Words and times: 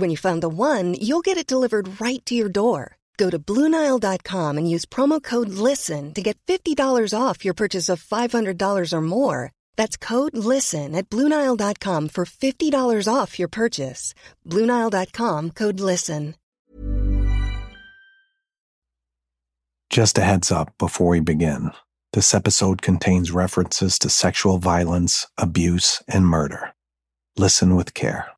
When 0.00 0.08
you 0.08 0.16
find 0.16 0.40
the 0.42 0.48
one, 0.48 0.94
you'll 0.94 1.26
get 1.28 1.36
it 1.36 1.46
delivered 1.46 2.00
right 2.00 2.24
to 2.24 2.34
your 2.34 2.48
door. 2.48 2.96
Go 3.18 3.28
to 3.28 3.38
Bluenile.com 3.38 4.56
and 4.56 4.70
use 4.74 4.86
promo 4.86 5.22
code 5.22 5.50
LISTEN 5.50 6.14
to 6.14 6.22
get 6.22 6.38
$50 6.46 7.12
off 7.12 7.44
your 7.44 7.52
purchase 7.52 7.90
of 7.90 8.02
$500 8.02 8.92
or 8.94 9.00
more. 9.02 9.52
That's 9.76 9.98
code 9.98 10.34
LISTEN 10.34 10.94
at 10.94 11.10
Bluenile.com 11.10 12.08
for 12.08 12.24
$50 12.24 13.14
off 13.14 13.38
your 13.38 13.48
purchase. 13.48 14.14
Bluenile.com 14.46 15.50
code 15.50 15.80
LISTEN. 15.80 16.34
Just 19.90 20.16
a 20.16 20.22
heads 20.22 20.50
up 20.50 20.70
before 20.78 21.08
we 21.08 21.20
begin. 21.20 21.72
This 22.14 22.32
episode 22.32 22.80
contains 22.80 23.32
references 23.32 23.98
to 23.98 24.08
sexual 24.08 24.56
violence, 24.56 25.26
abuse, 25.36 26.02
and 26.08 26.26
murder. 26.26 26.72
Listen 27.36 27.76
with 27.76 27.92
care. 27.92 28.30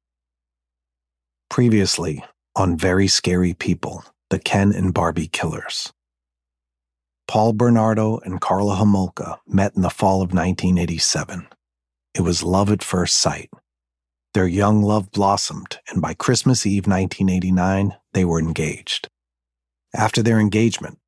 Previously, 1.52 2.24
on 2.56 2.78
Very 2.78 3.06
Scary 3.06 3.52
People, 3.52 4.06
the 4.30 4.38
Ken 4.38 4.72
and 4.72 4.94
Barbie 4.94 5.26
Killers. 5.26 5.92
Paul 7.28 7.52
Bernardo 7.52 8.16
and 8.20 8.40
Karla 8.40 8.76
Homolka 8.76 9.38
met 9.46 9.76
in 9.76 9.82
the 9.82 9.90
fall 9.90 10.22
of 10.22 10.32
1987. 10.32 11.46
It 12.14 12.22
was 12.22 12.42
love 12.42 12.72
at 12.72 12.82
first 12.82 13.18
sight. 13.18 13.50
Their 14.32 14.46
young 14.46 14.80
love 14.80 15.10
blossomed, 15.12 15.78
and 15.90 16.00
by 16.00 16.14
Christmas 16.14 16.64
Eve 16.64 16.86
1989, 16.86 17.96
they 18.14 18.24
were 18.24 18.40
engaged. 18.40 19.10
After 19.94 20.22
their 20.22 20.40
engagement, 20.40 21.00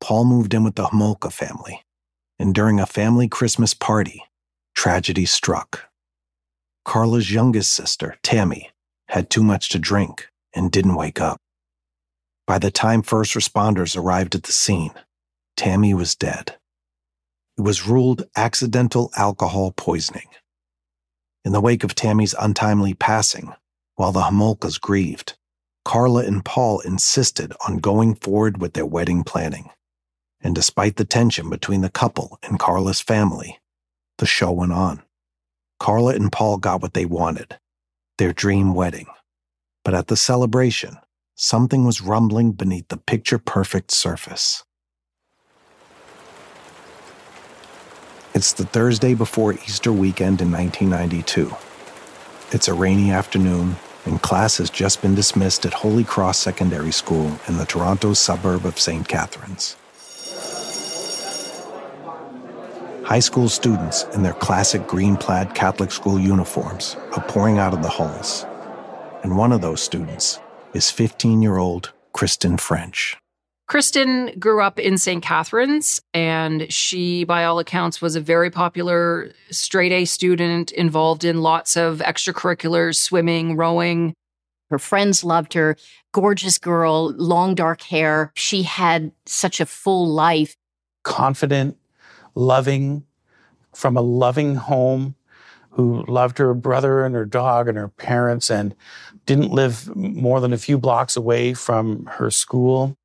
Paul 0.00 0.24
moved 0.24 0.54
in 0.54 0.64
with 0.64 0.76
the 0.76 0.86
Homolka 0.86 1.30
family, 1.30 1.84
and 2.38 2.54
during 2.54 2.80
a 2.80 2.86
family 2.86 3.28
Christmas 3.28 3.74
party, 3.74 4.24
tragedy 4.74 5.26
struck. 5.26 5.90
Karla's 6.86 7.30
youngest 7.30 7.74
sister, 7.74 8.16
Tammy, 8.22 8.69
had 9.10 9.28
too 9.28 9.42
much 9.42 9.68
to 9.68 9.78
drink 9.78 10.28
and 10.54 10.70
didn't 10.70 10.94
wake 10.94 11.20
up. 11.20 11.40
By 12.46 12.58
the 12.58 12.70
time 12.70 13.02
first 13.02 13.34
responders 13.34 13.96
arrived 13.96 14.34
at 14.36 14.44
the 14.44 14.52
scene, 14.52 14.92
Tammy 15.56 15.92
was 15.94 16.14
dead. 16.14 16.56
It 17.58 17.62
was 17.62 17.86
ruled 17.86 18.24
accidental 18.36 19.10
alcohol 19.16 19.72
poisoning. 19.76 20.28
In 21.44 21.52
the 21.52 21.60
wake 21.60 21.82
of 21.82 21.94
Tammy's 21.94 22.36
untimely 22.38 22.94
passing, 22.94 23.52
while 23.96 24.12
the 24.12 24.22
Homolkas 24.22 24.80
grieved, 24.80 25.36
Karla 25.84 26.24
and 26.24 26.44
Paul 26.44 26.80
insisted 26.80 27.52
on 27.66 27.78
going 27.78 28.14
forward 28.14 28.60
with 28.60 28.74
their 28.74 28.86
wedding 28.86 29.24
planning. 29.24 29.70
And 30.40 30.54
despite 30.54 30.96
the 30.96 31.04
tension 31.04 31.50
between 31.50 31.80
the 31.80 31.90
couple 31.90 32.38
and 32.44 32.60
Karla's 32.60 33.00
family, 33.00 33.58
the 34.18 34.26
show 34.26 34.52
went 34.52 34.72
on. 34.72 35.02
Karla 35.80 36.14
and 36.14 36.30
Paul 36.30 36.58
got 36.58 36.80
what 36.80 36.94
they 36.94 37.06
wanted 37.06 37.58
their 38.20 38.32
dream 38.34 38.74
wedding. 38.74 39.06
But 39.82 39.94
at 39.94 40.08
the 40.08 40.16
celebration, 40.16 40.98
something 41.36 41.86
was 41.86 42.02
rumbling 42.02 42.52
beneath 42.52 42.88
the 42.88 42.98
picture 42.98 43.38
perfect 43.38 43.90
surface. 43.90 44.62
It's 48.34 48.52
the 48.52 48.66
Thursday 48.66 49.14
before 49.14 49.54
Easter 49.54 49.90
weekend 49.90 50.42
in 50.42 50.52
1992. 50.52 51.50
It's 52.52 52.68
a 52.68 52.74
rainy 52.74 53.10
afternoon, 53.10 53.76
and 54.04 54.20
class 54.20 54.58
has 54.58 54.68
just 54.68 55.00
been 55.00 55.14
dismissed 55.14 55.64
at 55.64 55.72
Holy 55.72 56.04
Cross 56.04 56.36
Secondary 56.36 56.92
School 56.92 57.40
in 57.48 57.56
the 57.56 57.64
Toronto 57.64 58.12
suburb 58.12 58.66
of 58.66 58.78
St. 58.78 59.08
Catharines. 59.08 59.76
High 63.10 63.18
school 63.18 63.48
students 63.48 64.04
in 64.14 64.22
their 64.22 64.34
classic 64.34 64.86
green 64.86 65.16
plaid 65.16 65.52
Catholic 65.52 65.90
school 65.90 66.16
uniforms 66.16 66.94
are 67.16 67.24
pouring 67.26 67.58
out 67.58 67.74
of 67.74 67.82
the 67.82 67.88
halls. 67.88 68.46
And 69.24 69.36
one 69.36 69.50
of 69.50 69.60
those 69.60 69.82
students 69.82 70.38
is 70.74 70.92
15 70.92 71.42
year 71.42 71.56
old 71.56 71.92
Kristen 72.12 72.56
French. 72.56 73.16
Kristen 73.66 74.38
grew 74.38 74.62
up 74.62 74.78
in 74.78 74.96
St. 74.96 75.24
Catharines, 75.24 76.00
and 76.14 76.72
she, 76.72 77.24
by 77.24 77.44
all 77.44 77.58
accounts, 77.58 78.00
was 78.00 78.14
a 78.14 78.20
very 78.20 78.48
popular 78.48 79.32
straight 79.50 79.90
A 79.90 80.04
student 80.04 80.70
involved 80.70 81.24
in 81.24 81.42
lots 81.42 81.76
of 81.76 81.98
extracurriculars, 81.98 82.94
swimming, 82.94 83.56
rowing. 83.56 84.14
Her 84.70 84.78
friends 84.78 85.24
loved 85.24 85.54
her. 85.54 85.76
Gorgeous 86.12 86.58
girl, 86.58 87.12
long 87.14 87.56
dark 87.56 87.82
hair. 87.82 88.30
She 88.36 88.62
had 88.62 89.10
such 89.26 89.58
a 89.58 89.66
full 89.66 90.06
life. 90.06 90.54
Confident, 91.02 91.76
loving, 92.34 93.04
from 93.74 93.96
a 93.96 94.02
loving 94.02 94.56
home, 94.56 95.14
who 95.70 96.04
loved 96.06 96.38
her 96.38 96.52
brother 96.52 97.04
and 97.04 97.14
her 97.14 97.24
dog 97.24 97.68
and 97.68 97.78
her 97.78 97.88
parents, 97.88 98.50
and 98.50 98.74
didn't 99.26 99.52
live 99.52 99.94
more 99.94 100.40
than 100.40 100.52
a 100.52 100.58
few 100.58 100.78
blocks 100.78 101.16
away 101.16 101.54
from 101.54 102.06
her 102.06 102.30
school. 102.30 102.96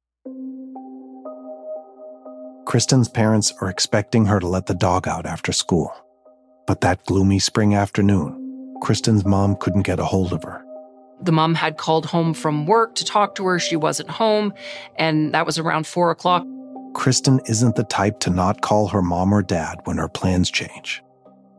Kristen's 2.65 3.07
parents 3.07 3.53
are 3.61 3.69
expecting 3.69 4.25
her 4.25 4.39
to 4.39 4.47
let 4.47 4.65
the 4.65 4.73
dog 4.73 5.07
out 5.07 5.25
after 5.25 5.51
school. 5.51 5.93
But 6.65 6.81
that 6.81 7.05
gloomy 7.05 7.37
spring 7.37 7.75
afternoon, 7.75 8.75
Kristen's 8.81 9.23
mom 9.23 9.55
couldn't 9.55 9.83
get 9.83 9.99
a 9.99 10.05
hold 10.05 10.33
of 10.33 10.43
her. 10.43 10.63
The 11.21 11.31
mom 11.31 11.53
had 11.53 11.77
called 11.77 12.07
home 12.07 12.33
from 12.33 12.65
work 12.65 12.95
to 12.95 13.05
talk 13.05 13.35
to 13.35 13.45
her. 13.45 13.59
She 13.59 13.75
wasn't 13.75 14.09
home, 14.09 14.53
and 14.95 15.33
that 15.33 15.45
was 15.45 15.59
around 15.59 15.85
four 15.87 16.09
o'clock. 16.09 16.43
Kristen 16.95 17.41
isn't 17.45 17.75
the 17.75 17.83
type 17.83 18.19
to 18.21 18.29
not 18.29 18.61
call 18.61 18.87
her 18.87 19.01
mom 19.01 19.33
or 19.33 19.43
dad 19.43 19.81
when 19.83 19.97
her 19.97 20.07
plans 20.07 20.49
change. 20.49 21.03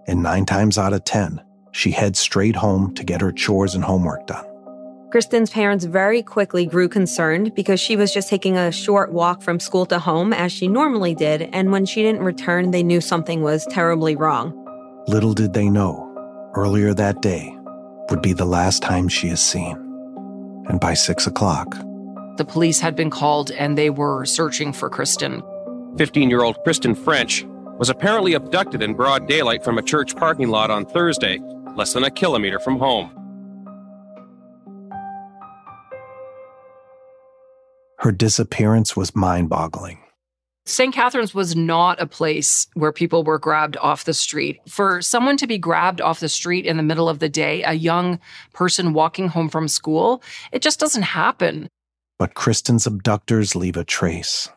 And 0.08 0.22
nine 0.22 0.46
times 0.46 0.78
out 0.78 0.94
of 0.94 1.04
10, 1.04 1.42
she 1.72 1.90
heads 1.90 2.18
straight 2.18 2.56
home 2.56 2.94
to 2.94 3.04
get 3.04 3.20
her 3.20 3.32
chores 3.32 3.74
and 3.74 3.84
homework 3.84 4.26
done. 4.26 4.44
Kristen's 5.10 5.50
parents 5.50 5.84
very 5.84 6.22
quickly 6.22 6.64
grew 6.64 6.88
concerned 6.88 7.54
because 7.54 7.78
she 7.78 7.96
was 7.96 8.12
just 8.12 8.28
taking 8.28 8.56
a 8.56 8.72
short 8.72 9.12
walk 9.12 9.42
from 9.42 9.60
school 9.60 9.86
to 9.86 9.98
home 9.98 10.32
as 10.32 10.52
she 10.52 10.68
normally 10.68 11.14
did, 11.14 11.42
and 11.52 11.70
when 11.70 11.84
she 11.84 12.02
didn't 12.02 12.22
return, 12.22 12.70
they 12.70 12.82
knew 12.82 13.00
something 13.00 13.42
was 13.42 13.66
terribly 13.66 14.16
wrong. 14.16 14.54
Little 15.06 15.34
did 15.34 15.52
they 15.52 15.68
know, 15.68 16.50
earlier 16.54 16.94
that 16.94 17.20
day 17.20 17.56
would 18.10 18.22
be 18.22 18.32
the 18.32 18.44
last 18.46 18.82
time 18.82 19.06
she 19.06 19.28
is 19.28 19.40
seen. 19.40 19.76
And 20.68 20.80
by 20.80 20.94
six 20.94 21.26
o'clock, 21.26 21.76
the 22.36 22.44
police 22.44 22.80
had 22.80 22.96
been 22.96 23.10
called 23.10 23.50
and 23.52 23.76
they 23.76 23.90
were 23.90 24.24
searching 24.24 24.72
for 24.72 24.90
Kristen. 24.90 25.42
15 25.96 26.28
year 26.28 26.42
old 26.42 26.56
Kristen 26.64 26.94
French 26.94 27.44
was 27.78 27.90
apparently 27.90 28.34
abducted 28.34 28.82
in 28.82 28.94
broad 28.94 29.26
daylight 29.28 29.64
from 29.64 29.78
a 29.78 29.82
church 29.82 30.16
parking 30.16 30.48
lot 30.48 30.70
on 30.70 30.86
Thursday, 30.86 31.38
less 31.74 31.92
than 31.92 32.04
a 32.04 32.10
kilometer 32.10 32.58
from 32.58 32.78
home. 32.78 33.12
Her 37.98 38.12
disappearance 38.12 38.96
was 38.96 39.16
mind 39.16 39.48
boggling. 39.48 39.98
St. 40.68 40.92
Catharines 40.92 41.32
was 41.32 41.54
not 41.54 42.00
a 42.00 42.06
place 42.06 42.66
where 42.74 42.92
people 42.92 43.22
were 43.22 43.38
grabbed 43.38 43.76
off 43.76 44.04
the 44.04 44.12
street. 44.12 44.58
For 44.68 45.00
someone 45.00 45.36
to 45.36 45.46
be 45.46 45.58
grabbed 45.58 46.00
off 46.00 46.18
the 46.18 46.28
street 46.28 46.66
in 46.66 46.76
the 46.76 46.82
middle 46.82 47.08
of 47.08 47.20
the 47.20 47.28
day, 47.28 47.62
a 47.62 47.74
young 47.74 48.18
person 48.52 48.92
walking 48.92 49.28
home 49.28 49.48
from 49.48 49.68
school, 49.68 50.22
it 50.50 50.62
just 50.62 50.80
doesn't 50.80 51.02
happen. 51.02 51.68
But 52.18 52.34
Kristen's 52.34 52.86
abductors 52.86 53.54
leave 53.54 53.76
a 53.76 53.84
trace. 53.84 54.48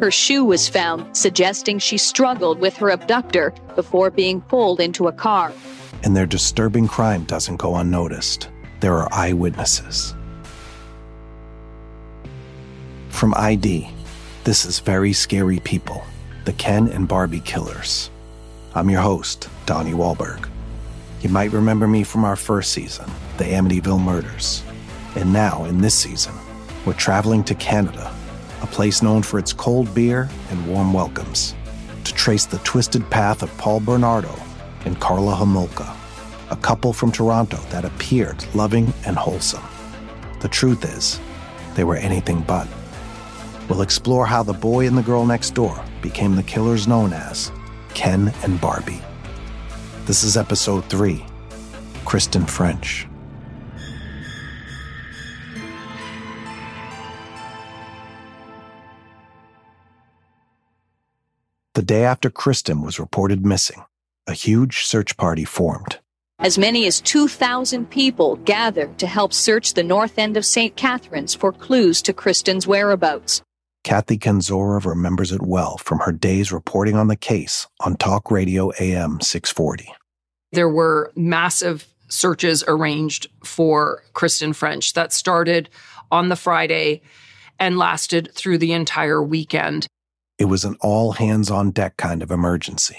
Her 0.00 0.10
shoe 0.10 0.44
was 0.44 0.68
found, 0.68 1.16
suggesting 1.16 1.78
she 1.78 1.96
struggled 1.96 2.58
with 2.58 2.76
her 2.76 2.90
abductor 2.90 3.54
before 3.76 4.10
being 4.10 4.40
pulled 4.40 4.80
into 4.80 5.06
a 5.06 5.12
car. 5.12 5.52
And 6.02 6.16
their 6.16 6.26
disturbing 6.26 6.88
crime 6.88 7.24
doesn't 7.24 7.56
go 7.56 7.76
unnoticed. 7.76 8.48
There 8.80 8.94
are 8.94 9.08
eyewitnesses. 9.12 10.14
From 13.10 13.32
ID, 13.36 13.88
this 14.42 14.66
is 14.66 14.80
Very 14.80 15.12
Scary 15.12 15.60
People, 15.60 16.02
the 16.44 16.52
Ken 16.54 16.88
and 16.88 17.06
Barbie 17.06 17.40
Killers. 17.40 18.10
I'm 18.74 18.90
your 18.90 19.02
host, 19.02 19.48
Donnie 19.66 19.92
Wahlberg. 19.92 20.48
You 21.22 21.30
might 21.30 21.52
remember 21.52 21.86
me 21.86 22.02
from 22.02 22.24
our 22.24 22.36
first 22.36 22.72
season, 22.72 23.08
The 23.38 23.44
Amityville 23.44 24.02
Murders. 24.02 24.64
And 25.16 25.32
now, 25.32 25.64
in 25.64 25.78
this 25.78 25.94
season, 25.94 26.34
we're 26.84 26.94
traveling 26.94 27.44
to 27.44 27.54
Canada, 27.54 28.14
a 28.62 28.66
place 28.66 29.02
known 29.02 29.22
for 29.22 29.38
its 29.38 29.52
cold 29.52 29.94
beer 29.94 30.28
and 30.50 30.66
warm 30.66 30.92
welcomes, 30.92 31.54
to 32.04 32.14
trace 32.14 32.46
the 32.46 32.58
twisted 32.58 33.08
path 33.10 33.42
of 33.42 33.56
Paul 33.56 33.80
Bernardo 33.80 34.34
and 34.84 35.00
Karla 35.00 35.34
Homolka, 35.34 35.94
a 36.50 36.56
couple 36.56 36.92
from 36.92 37.12
Toronto 37.12 37.56
that 37.70 37.84
appeared 37.84 38.44
loving 38.54 38.92
and 39.06 39.16
wholesome. 39.16 39.64
The 40.40 40.48
truth 40.48 40.84
is, 40.84 41.20
they 41.74 41.84
were 41.84 41.96
anything 41.96 42.42
but. 42.42 42.68
We'll 43.68 43.82
explore 43.82 44.26
how 44.26 44.42
the 44.42 44.52
boy 44.52 44.86
and 44.86 44.98
the 44.98 45.02
girl 45.02 45.24
next 45.24 45.50
door 45.50 45.82
became 46.02 46.36
the 46.36 46.42
killers 46.42 46.86
known 46.86 47.12
as 47.12 47.50
Ken 47.94 48.32
and 48.42 48.60
Barbie. 48.60 49.00
This 50.04 50.22
is 50.22 50.36
episode 50.36 50.84
three 50.90 51.24
Kristen 52.04 52.44
French. 52.44 53.06
The 61.74 61.82
day 61.82 62.04
after 62.04 62.30
Kristen 62.30 62.82
was 62.82 63.00
reported 63.00 63.44
missing, 63.44 63.84
a 64.28 64.32
huge 64.32 64.84
search 64.84 65.16
party 65.16 65.44
formed. 65.44 65.98
As 66.38 66.56
many 66.56 66.86
as 66.86 67.00
2,000 67.00 67.90
people 67.90 68.36
gathered 68.36 68.96
to 68.98 69.08
help 69.08 69.32
search 69.32 69.74
the 69.74 69.82
north 69.82 70.16
end 70.16 70.36
of 70.36 70.46
St. 70.46 70.76
Catharines 70.76 71.34
for 71.34 71.52
clues 71.52 72.00
to 72.02 72.12
Kristen's 72.12 72.64
whereabouts. 72.64 73.42
Kathy 73.82 74.18
Kenzora 74.18 74.84
remembers 74.84 75.32
it 75.32 75.42
well 75.42 75.76
from 75.78 75.98
her 75.98 76.12
days 76.12 76.52
reporting 76.52 76.94
on 76.94 77.08
the 77.08 77.16
case 77.16 77.66
on 77.80 77.96
Talk 77.96 78.30
Radio 78.30 78.70
AM 78.78 79.20
640. 79.20 79.92
There 80.52 80.68
were 80.68 81.10
massive 81.16 81.88
searches 82.08 82.62
arranged 82.68 83.26
for 83.42 84.04
Kristen 84.12 84.52
French 84.52 84.92
that 84.92 85.12
started 85.12 85.68
on 86.12 86.28
the 86.28 86.36
Friday 86.36 87.02
and 87.58 87.78
lasted 87.78 88.30
through 88.32 88.58
the 88.58 88.72
entire 88.72 89.20
weekend. 89.20 89.88
It 90.38 90.46
was 90.46 90.64
an 90.64 90.76
all 90.80 91.12
hands 91.12 91.50
on 91.50 91.70
deck 91.70 91.96
kind 91.96 92.22
of 92.22 92.30
emergency. 92.30 92.98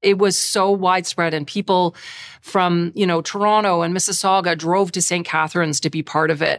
It 0.00 0.18
was 0.18 0.36
so 0.36 0.70
widespread 0.70 1.32
and 1.34 1.46
people 1.46 1.94
from, 2.40 2.92
you 2.94 3.06
know, 3.06 3.20
Toronto 3.22 3.82
and 3.82 3.94
Mississauga 3.94 4.56
drove 4.58 4.90
to 4.92 5.02
St. 5.02 5.24
Catharines 5.24 5.80
to 5.80 5.90
be 5.90 6.02
part 6.02 6.30
of 6.30 6.42
it. 6.42 6.58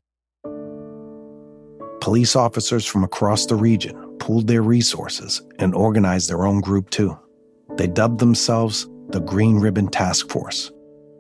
Police 2.00 2.36
officers 2.36 2.86
from 2.86 3.04
across 3.04 3.46
the 3.46 3.56
region 3.56 3.96
pooled 4.20 4.48
their 4.48 4.62
resources 4.62 5.42
and 5.60 5.74
organized 5.74 6.30
their 6.30 6.46
own 6.46 6.62
group 6.62 6.90
too. 6.90 7.18
They 7.76 7.88
dubbed 7.88 8.20
themselves 8.20 8.88
the 9.10 9.20
Green 9.20 9.58
Ribbon 9.60 9.88
Task 9.88 10.30
Force 10.30 10.72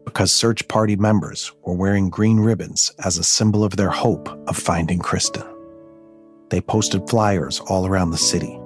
because 0.05 0.31
search 0.31 0.67
party 0.67 0.95
members 0.95 1.51
were 1.63 1.73
wearing 1.73 2.09
green 2.09 2.39
ribbons 2.39 2.91
as 3.03 3.17
a 3.17 3.23
symbol 3.23 3.63
of 3.63 3.75
their 3.75 3.89
hope 3.89 4.29
of 4.47 4.55
finding 4.55 4.99
Kristen. 4.99 5.43
They 6.49 6.61
posted 6.61 7.09
flyers 7.09 7.59
all 7.61 7.87
around 7.87 8.11
the 8.11 8.17
city 8.17 8.59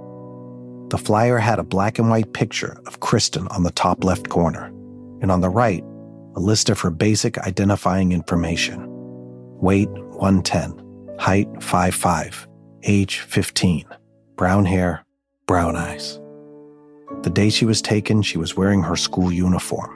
the 0.89 0.97
flyer 0.97 1.37
had 1.37 1.59
a 1.59 1.63
black 1.63 1.99
and 1.99 2.09
white 2.09 2.33
picture 2.33 2.77
of 2.85 3.01
Kristen 3.01 3.47
on 3.49 3.63
the 3.63 3.71
top 3.71 4.03
left 4.03 4.29
corner, 4.29 4.65
and 5.21 5.31
on 5.31 5.41
the 5.41 5.49
right, 5.49 5.83
a 6.35 6.39
list 6.39 6.69
of 6.69 6.79
her 6.79 6.89
basic 6.89 7.37
identifying 7.39 8.11
information 8.11 8.85
weight 9.59 9.89
110, 9.89 11.17
height 11.17 11.51
5'5, 11.53 12.47
age 12.83 13.19
15, 13.21 13.85
brown 14.35 14.65
hair, 14.65 15.03
brown 15.47 15.75
eyes. 15.75 16.19
The 17.23 17.31
day 17.31 17.49
she 17.49 17.65
was 17.65 17.81
taken, 17.81 18.21
she 18.21 18.37
was 18.37 18.55
wearing 18.55 18.83
her 18.83 18.95
school 18.95 19.31
uniform 19.31 19.93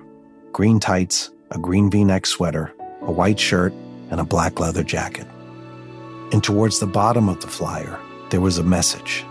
green 0.52 0.82
tights, 0.82 1.32
a 1.52 1.58
green 1.58 1.90
v 1.90 2.04
neck 2.04 2.26
sweater, 2.26 2.74
a 3.04 3.12
white 3.12 3.40
shirt, 3.40 3.72
and 4.10 4.20
a 4.20 4.26
black 4.26 4.60
leather 4.60 4.84
jacket. 4.84 5.26
And 6.34 6.44
towards 6.44 6.80
the 6.80 6.88
bottom 6.88 7.30
of 7.30 7.40
the 7.40 7.48
flyer, 7.48 7.98
there 8.32 8.42
was 8.42 8.58
a 8.58 8.64
message 8.64 9.24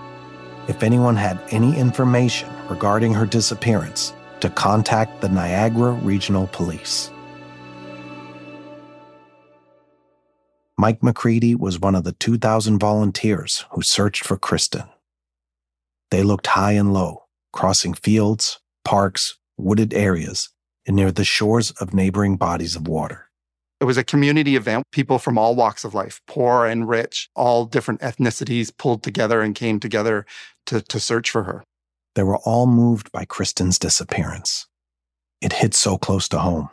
if 0.68 0.82
anyone 0.82 1.16
had 1.16 1.40
any 1.50 1.78
information 1.78 2.48
regarding 2.68 3.14
her 3.14 3.26
disappearance, 3.26 4.12
to 4.40 4.50
contact 4.50 5.20
the 5.20 5.28
Niagara 5.28 5.92
Regional 5.92 6.46
Police. 6.48 7.10
Mike 10.78 11.02
McCready 11.02 11.54
was 11.54 11.78
one 11.78 11.94
of 11.94 12.04
the 12.04 12.12
2,000 12.12 12.78
volunteers 12.78 13.66
who 13.72 13.82
searched 13.82 14.24
for 14.24 14.38
Kristen. 14.38 14.84
They 16.10 16.22
looked 16.22 16.46
high 16.46 16.72
and 16.72 16.92
low, 16.92 17.24
crossing 17.52 17.92
fields, 17.92 18.60
parks, 18.84 19.36
wooded 19.58 19.92
areas, 19.92 20.48
and 20.86 20.96
near 20.96 21.12
the 21.12 21.24
shores 21.24 21.70
of 21.72 21.92
neighboring 21.92 22.36
bodies 22.36 22.76
of 22.76 22.88
water. 22.88 23.29
It 23.80 23.84
was 23.84 23.96
a 23.96 24.04
community 24.04 24.56
event. 24.56 24.84
People 24.92 25.18
from 25.18 25.38
all 25.38 25.54
walks 25.54 25.84
of 25.84 25.94
life, 25.94 26.20
poor 26.26 26.66
and 26.66 26.88
rich, 26.88 27.30
all 27.34 27.64
different 27.64 28.00
ethnicities 28.00 28.76
pulled 28.76 29.02
together 29.02 29.40
and 29.40 29.54
came 29.54 29.80
together 29.80 30.26
to, 30.66 30.82
to 30.82 31.00
search 31.00 31.30
for 31.30 31.44
her. 31.44 31.64
They 32.14 32.22
were 32.22 32.38
all 32.38 32.66
moved 32.66 33.10
by 33.10 33.24
Kristen's 33.24 33.78
disappearance. 33.78 34.66
It 35.40 35.54
hit 35.54 35.74
so 35.74 35.96
close 35.96 36.28
to 36.28 36.40
home. 36.40 36.68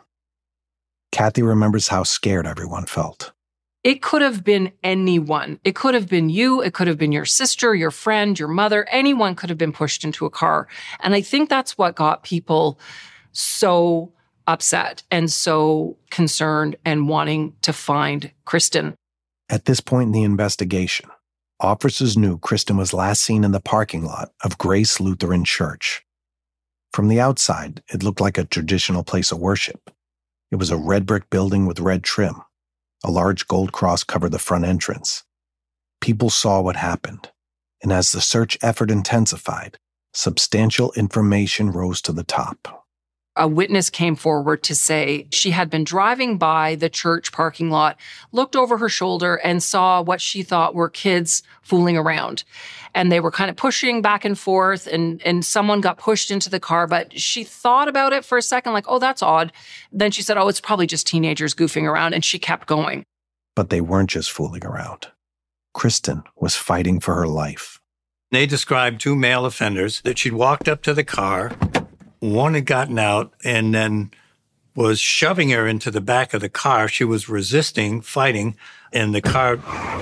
Kathy 1.10 1.42
remembers 1.42 1.88
how 1.88 2.02
scared 2.02 2.46
everyone 2.46 2.84
felt. 2.84 3.32
It 3.84 4.02
could 4.02 4.20
have 4.20 4.44
been 4.44 4.72
anyone. 4.82 5.60
It 5.64 5.74
could 5.74 5.94
have 5.94 6.08
been 6.08 6.28
you. 6.28 6.60
It 6.60 6.74
could 6.74 6.88
have 6.88 6.98
been 6.98 7.12
your 7.12 7.24
sister, 7.24 7.74
your 7.74 7.90
friend, 7.90 8.38
your 8.38 8.48
mother. 8.48 8.86
Anyone 8.90 9.34
could 9.34 9.48
have 9.48 9.58
been 9.58 9.72
pushed 9.72 10.04
into 10.04 10.26
a 10.26 10.30
car. 10.30 10.68
And 11.00 11.14
I 11.14 11.22
think 11.22 11.48
that's 11.48 11.78
what 11.78 11.94
got 11.94 12.24
people 12.24 12.78
so 13.32 14.12
upset 14.48 15.02
and 15.10 15.30
so 15.30 15.96
concerned 16.10 16.74
and 16.84 17.08
wanting 17.08 17.54
to 17.62 17.72
find 17.72 18.32
Kristen. 18.46 18.94
At 19.48 19.66
this 19.66 19.80
point 19.80 20.08
in 20.08 20.12
the 20.12 20.24
investigation, 20.24 21.10
officers 21.60 22.16
knew 22.16 22.38
Kristen 22.38 22.76
was 22.76 22.94
last 22.94 23.22
seen 23.22 23.44
in 23.44 23.52
the 23.52 23.60
parking 23.60 24.04
lot 24.04 24.32
of 24.42 24.58
Grace 24.58 24.98
Lutheran 25.00 25.44
Church. 25.44 26.02
From 26.92 27.08
the 27.08 27.20
outside, 27.20 27.82
it 27.92 28.02
looked 28.02 28.22
like 28.22 28.38
a 28.38 28.44
traditional 28.44 29.04
place 29.04 29.30
of 29.30 29.38
worship. 29.38 29.90
It 30.50 30.56
was 30.56 30.70
a 30.70 30.78
red 30.78 31.04
brick 31.04 31.28
building 31.28 31.66
with 31.66 31.78
red 31.78 32.02
trim. 32.02 32.36
A 33.04 33.10
large 33.10 33.46
gold 33.46 33.72
cross 33.72 34.02
covered 34.02 34.32
the 34.32 34.38
front 34.38 34.64
entrance. 34.64 35.24
People 36.00 36.30
saw 36.30 36.60
what 36.62 36.76
happened, 36.76 37.30
and 37.82 37.92
as 37.92 38.12
the 38.12 38.20
search 38.22 38.56
effort 38.62 38.90
intensified, 38.90 39.76
substantial 40.14 40.92
information 40.92 41.70
rose 41.70 42.00
to 42.02 42.12
the 42.12 42.24
top 42.24 42.77
a 43.38 43.48
witness 43.48 43.88
came 43.88 44.16
forward 44.16 44.62
to 44.64 44.74
say 44.74 45.26
she 45.30 45.52
had 45.52 45.70
been 45.70 45.84
driving 45.84 46.36
by 46.36 46.74
the 46.74 46.90
church 46.90 47.32
parking 47.32 47.70
lot, 47.70 47.96
looked 48.32 48.56
over 48.56 48.76
her 48.76 48.88
shoulder, 48.88 49.36
and 49.36 49.62
saw 49.62 50.02
what 50.02 50.20
she 50.20 50.42
thought 50.42 50.74
were 50.74 50.90
kids 50.90 51.42
fooling 51.62 51.96
around. 51.96 52.44
And 52.94 53.12
they 53.12 53.20
were 53.20 53.30
kind 53.30 53.48
of 53.48 53.56
pushing 53.56 54.02
back 54.02 54.24
and 54.24 54.38
forth, 54.38 54.86
and, 54.86 55.22
and 55.22 55.44
someone 55.44 55.80
got 55.80 55.98
pushed 55.98 56.30
into 56.30 56.50
the 56.50 56.60
car. 56.60 56.86
But 56.86 57.18
she 57.18 57.44
thought 57.44 57.86
about 57.86 58.12
it 58.12 58.24
for 58.24 58.36
a 58.36 58.42
second, 58.42 58.72
like, 58.72 58.86
oh, 58.88 58.98
that's 58.98 59.22
odd. 59.22 59.52
Then 59.92 60.10
she 60.10 60.22
said, 60.22 60.36
oh, 60.36 60.48
it's 60.48 60.60
probably 60.60 60.86
just 60.86 61.06
teenagers 61.06 61.54
goofing 61.54 61.84
around. 61.84 62.14
And 62.14 62.24
she 62.24 62.38
kept 62.38 62.66
going. 62.66 63.04
But 63.54 63.70
they 63.70 63.80
weren't 63.80 64.10
just 64.10 64.30
fooling 64.30 64.64
around. 64.64 65.08
Kristen 65.74 66.24
was 66.36 66.56
fighting 66.56 66.98
for 66.98 67.14
her 67.14 67.28
life. 67.28 67.80
They 68.30 68.46
described 68.46 69.00
two 69.00 69.16
male 69.16 69.46
offenders 69.46 70.00
that 70.02 70.18
she'd 70.18 70.32
walked 70.32 70.68
up 70.68 70.82
to 70.82 70.92
the 70.92 71.04
car 71.04 71.52
one 72.20 72.54
had 72.54 72.66
gotten 72.66 72.98
out 72.98 73.32
and 73.44 73.74
then 73.74 74.10
was 74.74 75.00
shoving 75.00 75.50
her 75.50 75.66
into 75.66 75.90
the 75.90 76.00
back 76.00 76.34
of 76.34 76.40
the 76.40 76.48
car. 76.48 76.86
She 76.88 77.04
was 77.04 77.28
resisting, 77.28 78.00
fighting, 78.00 78.56
and 78.92 79.14
the 79.14 79.20
car 79.20 79.56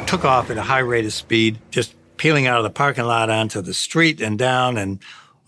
took 0.07 0.25
off 0.25 0.51
at 0.51 0.59
a 0.59 0.63
high 0.63 0.81
rate 0.81 1.07
of 1.07 1.13
speed, 1.13 1.59
just 1.71 1.95
peeling 2.19 2.47
out 2.47 2.59
of 2.59 2.65
the 2.65 2.71
parking 2.71 3.05
lot 3.05 3.31
onto 3.31 3.61
the 3.61 3.75
street 3.75 4.21
and 4.21 4.39
down 4.39 4.77
and 4.77 4.99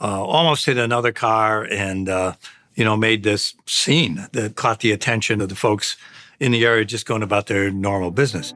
uh, 0.01 0.25
almost 0.25 0.67
hit 0.67 0.79
another 0.79 1.13
car 1.13 1.65
and, 1.65 2.09
uh, 2.09 2.33
you 2.75 2.85
know, 2.85 2.97
made 2.97 3.23
this 3.23 3.55
scene 3.67 4.27
that 4.33 4.57
caught 4.57 4.81
the 4.81 4.93
attention 4.93 5.41
of 5.41 5.49
the 5.49 5.55
folks 5.55 5.97
in 6.41 6.53
the 6.53 6.65
area 6.65 6.85
just 6.85 7.07
going 7.07 7.23
about 7.23 7.49
their 7.49 7.71
normal 7.71 8.11
business. 8.11 8.55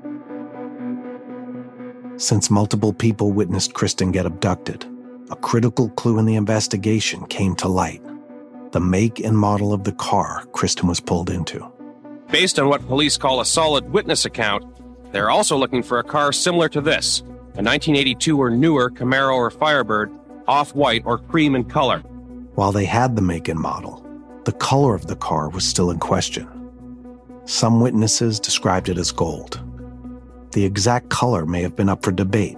Since 2.16 2.50
multiple 2.50 2.92
people 2.92 3.32
witnessed 3.32 3.74
Kristen 3.74 4.12
get 4.12 4.26
abducted, 4.26 4.86
a 5.32 5.36
critical 5.36 5.88
clue 5.90 6.18
in 6.18 6.26
the 6.26 6.34
investigation 6.34 7.24
came 7.26 7.56
to 7.56 7.66
light 7.66 8.02
the 8.72 8.80
make 8.80 9.20
and 9.20 9.36
model 9.36 9.74
of 9.74 9.84
the 9.84 9.92
car 9.92 10.46
Kristen 10.52 10.88
was 10.88 10.98
pulled 10.98 11.28
into. 11.28 11.70
Based 12.30 12.58
on 12.58 12.68
what 12.68 12.86
police 12.86 13.18
call 13.18 13.42
a 13.42 13.44
solid 13.44 13.90
witness 13.92 14.24
account, 14.24 14.64
they're 15.12 15.28
also 15.28 15.58
looking 15.58 15.82
for 15.82 15.98
a 15.98 16.04
car 16.04 16.32
similar 16.32 16.70
to 16.70 16.80
this 16.80 17.20
a 17.20 17.60
1982 17.60 18.40
or 18.40 18.50
newer 18.50 18.90
Camaro 18.90 19.34
or 19.34 19.50
Firebird, 19.50 20.10
off 20.48 20.74
white 20.74 21.02
or 21.04 21.18
cream 21.18 21.54
in 21.54 21.64
color. 21.64 21.98
While 22.54 22.72
they 22.72 22.86
had 22.86 23.14
the 23.14 23.20
make 23.20 23.48
and 23.48 23.60
model, 23.60 24.06
the 24.46 24.52
color 24.52 24.94
of 24.94 25.06
the 25.06 25.16
car 25.16 25.50
was 25.50 25.66
still 25.66 25.90
in 25.90 25.98
question. 25.98 26.48
Some 27.44 27.82
witnesses 27.82 28.40
described 28.40 28.88
it 28.88 28.96
as 28.96 29.12
gold. 29.12 29.60
The 30.52 30.64
exact 30.64 31.10
color 31.10 31.44
may 31.44 31.60
have 31.60 31.76
been 31.76 31.90
up 31.90 32.02
for 32.02 32.10
debate, 32.10 32.56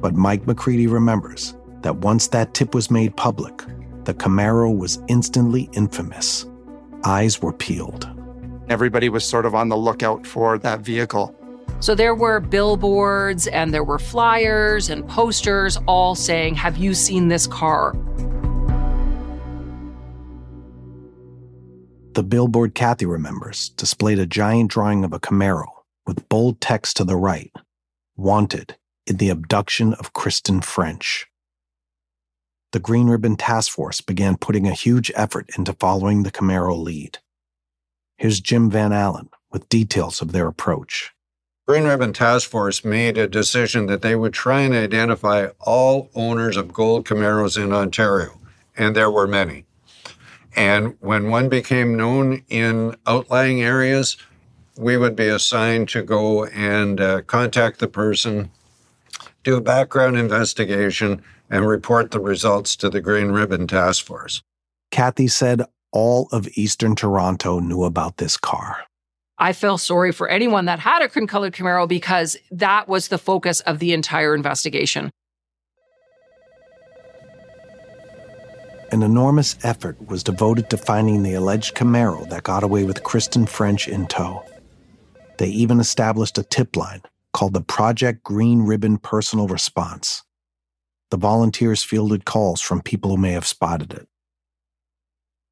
but 0.00 0.14
Mike 0.14 0.46
McCready 0.46 0.86
remembers 0.86 1.54
that 1.82 1.96
once 1.96 2.28
that 2.28 2.54
tip 2.54 2.74
was 2.74 2.90
made 2.90 3.16
public, 3.16 3.62
the 4.04 4.14
Camaro 4.14 4.76
was 4.76 5.02
instantly 5.08 5.68
infamous. 5.72 6.46
Eyes 7.04 7.40
were 7.40 7.52
peeled. 7.52 8.08
Everybody 8.68 9.08
was 9.08 9.24
sort 9.24 9.46
of 9.46 9.54
on 9.54 9.68
the 9.68 9.76
lookout 9.76 10.26
for 10.26 10.58
that 10.58 10.80
vehicle. 10.80 11.34
So 11.80 11.94
there 11.94 12.14
were 12.14 12.40
billboards 12.40 13.46
and 13.46 13.72
there 13.72 13.84
were 13.84 13.98
flyers 13.98 14.90
and 14.90 15.08
posters 15.08 15.78
all 15.86 16.14
saying, 16.14 16.54
Have 16.56 16.76
you 16.76 16.92
seen 16.92 17.28
this 17.28 17.46
car? 17.46 17.94
The 22.14 22.22
billboard 22.22 22.74
Kathy 22.74 23.06
remembers 23.06 23.70
displayed 23.70 24.18
a 24.18 24.26
giant 24.26 24.70
drawing 24.70 25.04
of 25.04 25.12
a 25.12 25.20
Camaro 25.20 25.66
with 26.06 26.28
bold 26.28 26.60
text 26.60 26.96
to 26.98 27.04
the 27.04 27.16
right 27.16 27.52
Wanted 28.16 28.76
in 29.06 29.16
the 29.16 29.30
abduction 29.30 29.94
of 29.94 30.12
Kristen 30.12 30.60
French 30.60 31.29
the 32.72 32.80
Green 32.80 33.08
Ribbon 33.08 33.36
Task 33.36 33.72
Force 33.72 34.00
began 34.00 34.36
putting 34.36 34.66
a 34.66 34.72
huge 34.72 35.10
effort 35.16 35.50
into 35.58 35.72
following 35.72 36.22
the 36.22 36.30
Camaro 36.30 36.80
lead. 36.80 37.18
Here's 38.16 38.40
Jim 38.40 38.70
Van 38.70 38.92
Allen 38.92 39.28
with 39.50 39.68
details 39.68 40.22
of 40.22 40.32
their 40.32 40.46
approach. 40.46 41.12
Green 41.66 41.84
Ribbon 41.84 42.12
Task 42.12 42.48
Force 42.48 42.84
made 42.84 43.18
a 43.18 43.26
decision 43.28 43.86
that 43.86 44.02
they 44.02 44.14
would 44.14 44.32
try 44.32 44.60
and 44.60 44.74
identify 44.74 45.48
all 45.60 46.10
owners 46.14 46.56
of 46.56 46.72
gold 46.72 47.06
Camaros 47.06 47.62
in 47.62 47.72
Ontario, 47.72 48.40
and 48.76 48.94
there 48.94 49.10
were 49.10 49.26
many. 49.26 49.64
And 50.54 50.96
when 51.00 51.30
one 51.30 51.48
became 51.48 51.96
known 51.96 52.42
in 52.48 52.96
outlying 53.06 53.62
areas, 53.62 54.16
we 54.76 54.96
would 54.96 55.14
be 55.14 55.28
assigned 55.28 55.88
to 55.90 56.02
go 56.02 56.44
and 56.46 57.00
uh, 57.00 57.22
contact 57.22 57.78
the 57.78 57.88
person, 57.88 58.50
do 59.44 59.56
a 59.56 59.60
background 59.60 60.16
investigation, 60.16 61.22
and 61.50 61.66
report 61.66 62.12
the 62.12 62.20
results 62.20 62.76
to 62.76 62.88
the 62.88 63.00
Green 63.00 63.32
Ribbon 63.32 63.66
Task 63.66 64.04
Force. 64.04 64.42
Kathy 64.90 65.28
said 65.28 65.62
all 65.92 66.28
of 66.32 66.48
Eastern 66.54 66.94
Toronto 66.94 67.58
knew 67.58 67.84
about 67.84 68.16
this 68.18 68.36
car. 68.36 68.84
I 69.38 69.52
feel 69.52 69.78
sorry 69.78 70.12
for 70.12 70.28
anyone 70.28 70.66
that 70.66 70.78
had 70.78 71.02
a 71.02 71.08
cream 71.08 71.26
colored 71.26 71.54
Camaro 71.54 71.88
because 71.88 72.36
that 72.50 72.88
was 72.88 73.08
the 73.08 73.18
focus 73.18 73.60
of 73.60 73.78
the 73.78 73.92
entire 73.92 74.34
investigation. 74.34 75.10
An 78.92 79.02
enormous 79.02 79.56
effort 79.62 79.96
was 80.08 80.22
devoted 80.22 80.68
to 80.70 80.76
finding 80.76 81.22
the 81.22 81.34
alleged 81.34 81.74
Camaro 81.74 82.28
that 82.28 82.42
got 82.42 82.62
away 82.62 82.84
with 82.84 83.04
Kristen 83.04 83.46
French 83.46 83.88
in 83.88 84.06
tow. 84.06 84.44
They 85.38 85.48
even 85.48 85.80
established 85.80 86.36
a 86.38 86.42
tip 86.42 86.76
line 86.76 87.02
called 87.32 87.54
the 87.54 87.60
Project 87.60 88.22
Green 88.24 88.62
Ribbon 88.62 88.98
Personal 88.98 89.46
Response 89.46 90.22
the 91.10 91.16
volunteers 91.16 91.82
fielded 91.82 92.24
calls 92.24 92.60
from 92.60 92.80
people 92.80 93.10
who 93.10 93.16
may 93.16 93.32
have 93.32 93.46
spotted 93.46 93.92
it. 93.92 94.06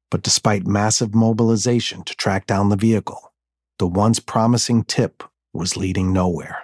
But 0.09 0.23
despite 0.23 0.65
massive 0.65 1.13
mobilization 1.13 2.03
to 2.03 2.15
track 2.15 2.47
down 2.47 2.69
the 2.69 2.77
vehicle, 2.77 3.33
the 3.77 3.87
once 3.87 4.19
promising 4.19 4.83
tip 4.83 5.23
was 5.53 5.77
leading 5.77 6.13
nowhere. 6.13 6.59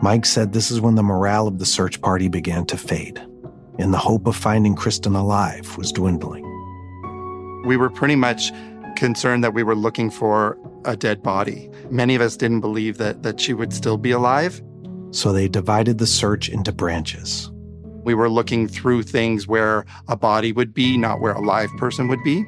Mike 0.00 0.26
said 0.26 0.52
this 0.52 0.70
is 0.70 0.80
when 0.80 0.94
the 0.94 1.02
morale 1.02 1.46
of 1.46 1.58
the 1.58 1.66
search 1.66 2.00
party 2.00 2.28
began 2.28 2.64
to 2.66 2.76
fade, 2.76 3.20
and 3.78 3.92
the 3.92 3.98
hope 3.98 4.26
of 4.26 4.34
finding 4.34 4.74
Kristen 4.74 5.14
alive 5.14 5.76
was 5.76 5.92
dwindling. 5.92 6.44
We 7.64 7.76
were 7.76 7.90
pretty 7.90 8.16
much 8.16 8.50
concerned 8.96 9.44
that 9.44 9.54
we 9.54 9.62
were 9.62 9.76
looking 9.76 10.10
for 10.10 10.58
a 10.84 10.96
dead 10.96 11.22
body. 11.22 11.70
Many 11.90 12.14
of 12.14 12.20
us 12.20 12.36
didn't 12.36 12.60
believe 12.60 12.98
that, 12.98 13.22
that 13.22 13.40
she 13.40 13.54
would 13.54 13.72
still 13.72 13.96
be 13.96 14.10
alive 14.10 14.60
so 15.12 15.32
they 15.32 15.46
divided 15.46 15.98
the 15.98 16.06
search 16.06 16.48
into 16.48 16.72
branches. 16.72 17.50
We 18.04 18.14
were 18.14 18.28
looking 18.28 18.66
through 18.66 19.04
things 19.04 19.46
where 19.46 19.84
a 20.08 20.16
body 20.16 20.50
would 20.52 20.74
be, 20.74 20.96
not 20.96 21.20
where 21.20 21.34
a 21.34 21.40
live 21.40 21.70
person 21.76 22.08
would 22.08 22.22
be. 22.24 22.44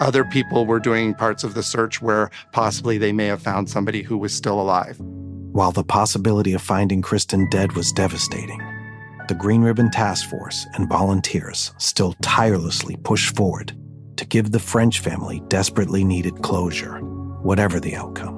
Other 0.00 0.24
people 0.24 0.66
were 0.66 0.80
doing 0.80 1.14
parts 1.14 1.44
of 1.44 1.54
the 1.54 1.62
search 1.62 2.02
where 2.02 2.30
possibly 2.52 2.98
they 2.98 3.12
may 3.12 3.26
have 3.26 3.42
found 3.42 3.70
somebody 3.70 4.02
who 4.02 4.18
was 4.18 4.34
still 4.34 4.60
alive. 4.60 4.98
While 4.98 5.72
the 5.72 5.84
possibility 5.84 6.52
of 6.52 6.62
finding 6.62 7.02
Kristen 7.02 7.48
dead 7.50 7.72
was 7.72 7.92
devastating, 7.92 8.60
the 9.28 9.34
Green 9.34 9.62
Ribbon 9.62 9.90
Task 9.90 10.28
Force 10.30 10.66
and 10.74 10.88
volunteers 10.88 11.72
still 11.78 12.14
tirelessly 12.22 12.96
pushed 12.96 13.36
forward 13.36 13.76
to 14.16 14.24
give 14.24 14.50
the 14.50 14.60
French 14.60 15.00
family 15.00 15.42
desperately 15.48 16.04
needed 16.04 16.42
closure, 16.42 16.98
whatever 17.42 17.78
the 17.78 17.94
outcome. 17.94 18.37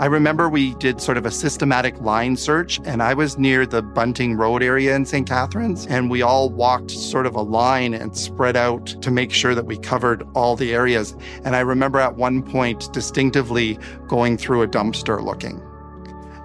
I 0.00 0.06
remember 0.06 0.48
we 0.48 0.74
did 0.74 1.00
sort 1.00 1.16
of 1.18 1.24
a 1.24 1.30
systematic 1.30 2.00
line 2.00 2.36
search, 2.36 2.80
and 2.84 3.00
I 3.00 3.14
was 3.14 3.38
near 3.38 3.64
the 3.64 3.80
Bunting 3.80 4.36
Road 4.36 4.60
area 4.60 4.96
in 4.96 5.06
St. 5.06 5.24
Catharines, 5.24 5.86
and 5.86 6.10
we 6.10 6.20
all 6.20 6.50
walked 6.50 6.90
sort 6.90 7.26
of 7.26 7.36
a 7.36 7.42
line 7.42 7.94
and 7.94 8.16
spread 8.16 8.56
out 8.56 8.86
to 9.02 9.12
make 9.12 9.30
sure 9.30 9.54
that 9.54 9.66
we 9.66 9.78
covered 9.78 10.26
all 10.34 10.56
the 10.56 10.74
areas. 10.74 11.14
And 11.44 11.54
I 11.54 11.60
remember 11.60 12.00
at 12.00 12.16
one 12.16 12.42
point 12.42 12.92
distinctively 12.92 13.78
going 14.08 14.36
through 14.36 14.62
a 14.62 14.66
dumpster 14.66 15.22
looking. 15.22 15.62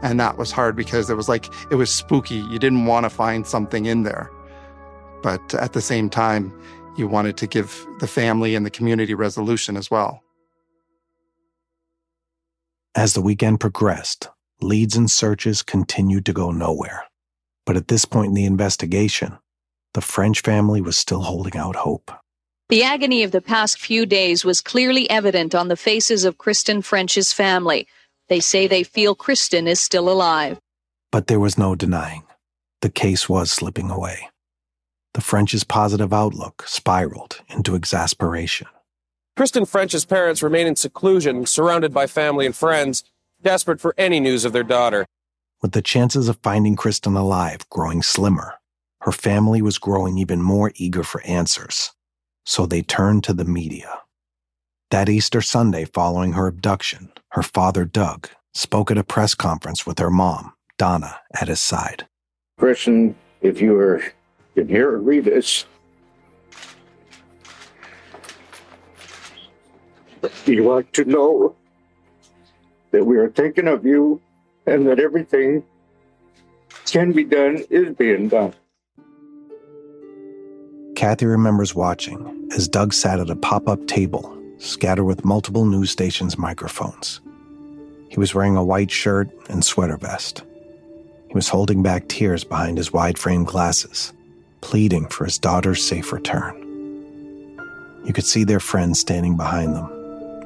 And 0.03 0.19
that 0.19 0.37
was 0.37 0.51
hard 0.51 0.75
because 0.75 1.09
it 1.09 1.15
was 1.15 1.27
like, 1.27 1.47
it 1.71 1.75
was 1.75 1.89
spooky. 1.89 2.35
You 2.51 2.59
didn't 2.59 2.85
want 2.85 3.05
to 3.05 3.09
find 3.09 3.47
something 3.47 3.87
in 3.87 4.03
there. 4.03 4.29
But 5.23 5.55
at 5.55 5.73
the 5.73 5.81
same 5.81 6.07
time, 6.11 6.53
you 6.97 7.07
wanted 7.07 7.35
to 7.37 7.47
give 7.47 7.83
the 7.99 8.07
family 8.07 8.53
and 8.53 8.63
the 8.63 8.69
community 8.69 9.15
resolution 9.15 9.75
as 9.75 9.89
well. 9.89 10.23
As 12.99 13.13
the 13.13 13.21
weekend 13.21 13.61
progressed, 13.61 14.27
leads 14.59 14.97
and 14.97 15.09
searches 15.09 15.63
continued 15.63 16.25
to 16.25 16.33
go 16.33 16.51
nowhere. 16.51 17.05
But 17.65 17.77
at 17.77 17.87
this 17.87 18.03
point 18.03 18.27
in 18.27 18.33
the 18.33 18.43
investigation, 18.43 19.37
the 19.93 20.01
French 20.01 20.41
family 20.41 20.81
was 20.81 20.97
still 20.97 21.21
holding 21.21 21.55
out 21.55 21.77
hope. 21.77 22.11
The 22.67 22.83
agony 22.83 23.23
of 23.23 23.31
the 23.31 23.39
past 23.39 23.79
few 23.79 24.05
days 24.05 24.43
was 24.43 24.59
clearly 24.59 25.09
evident 25.09 25.55
on 25.55 25.69
the 25.69 25.77
faces 25.77 26.25
of 26.25 26.37
Kristen 26.37 26.81
French's 26.81 27.31
family. 27.31 27.87
They 28.27 28.41
say 28.41 28.67
they 28.67 28.83
feel 28.83 29.15
Kristen 29.15 29.65
is 29.65 29.79
still 29.79 30.09
alive. 30.09 30.59
But 31.09 31.27
there 31.27 31.39
was 31.39 31.57
no 31.57 31.75
denying. 31.75 32.23
The 32.81 32.89
case 32.89 33.29
was 33.29 33.49
slipping 33.49 33.89
away. 33.89 34.27
The 35.13 35.21
French's 35.21 35.63
positive 35.63 36.11
outlook 36.11 36.65
spiraled 36.67 37.39
into 37.47 37.75
exasperation. 37.75 38.67
Kristen 39.39 39.63
French's 39.63 40.03
parents 40.03 40.43
remain 40.43 40.67
in 40.67 40.75
seclusion, 40.75 41.45
surrounded 41.45 41.93
by 41.93 42.07
family 42.07 42.45
and 42.45 42.53
friends, 42.53 43.05
desperate 43.41 43.79
for 43.79 43.95
any 43.97 44.19
news 44.19 44.43
of 44.43 44.51
their 44.51 44.65
daughter. 44.65 45.05
With 45.61 45.71
the 45.71 45.81
chances 45.81 46.27
of 46.27 46.39
finding 46.43 46.75
Kristen 46.75 47.15
alive 47.15 47.59
growing 47.69 48.01
slimmer, 48.01 48.55
her 48.99 49.13
family 49.13 49.61
was 49.61 49.77
growing 49.77 50.17
even 50.17 50.41
more 50.41 50.73
eager 50.75 51.05
for 51.05 51.21
answers. 51.21 51.93
So 52.45 52.65
they 52.65 52.81
turned 52.81 53.23
to 53.23 53.33
the 53.33 53.45
media. 53.45 54.01
That 54.91 55.07
Easter 55.07 55.39
Sunday 55.39 55.85
following 55.85 56.33
her 56.33 56.47
abduction, 56.47 57.09
her 57.29 57.43
father, 57.43 57.85
Doug, 57.85 58.27
spoke 58.53 58.91
at 58.91 58.97
a 58.97 59.05
press 59.05 59.35
conference 59.35 59.85
with 59.85 59.99
her 59.99 60.11
mom, 60.11 60.51
Donna, 60.77 61.17
at 61.39 61.47
his 61.47 61.61
side. 61.61 62.05
Kristen, 62.57 63.15
if 63.39 63.61
you 63.61 63.79
are 63.79 64.03
can 64.55 64.67
hear 64.67 64.91
or 64.91 64.97
read 64.97 65.23
this, 65.23 65.63
We 70.45 70.61
want 70.61 70.91
to 70.93 71.05
know 71.05 71.55
that 72.91 73.05
we 73.05 73.17
are 73.17 73.29
thinking 73.29 73.67
of 73.67 73.85
you 73.85 74.21
and 74.65 74.87
that 74.87 74.99
everything 74.99 75.63
can 76.85 77.11
be 77.11 77.23
done 77.23 77.63
is 77.69 77.95
being 77.95 78.29
done. 78.29 78.53
Kathy 80.95 81.25
remembers 81.25 81.73
watching 81.73 82.49
as 82.51 82.67
Doug 82.67 82.93
sat 82.93 83.19
at 83.19 83.29
a 83.29 83.35
pop 83.35 83.67
up 83.67 83.87
table 83.87 84.35
scattered 84.57 85.05
with 85.05 85.23
multiple 85.23 85.65
news 85.65 85.89
stations' 85.89 86.37
microphones. 86.37 87.21
He 88.09 88.19
was 88.19 88.35
wearing 88.35 88.57
a 88.57 88.63
white 88.63 88.91
shirt 88.91 89.29
and 89.49 89.63
sweater 89.63 89.97
vest. 89.97 90.43
He 91.27 91.33
was 91.33 91.47
holding 91.47 91.83
back 91.83 92.07
tears 92.07 92.43
behind 92.43 92.77
his 92.77 92.91
wide 92.91 93.17
frame 93.17 93.43
glasses, 93.43 94.11
pleading 94.61 95.07
for 95.07 95.25
his 95.25 95.37
daughter's 95.37 95.83
safe 95.85 96.11
return. 96.11 96.55
You 98.03 98.13
could 98.13 98.25
see 98.25 98.43
their 98.43 98.59
friends 98.59 98.99
standing 98.99 99.37
behind 99.37 99.75
them, 99.75 99.87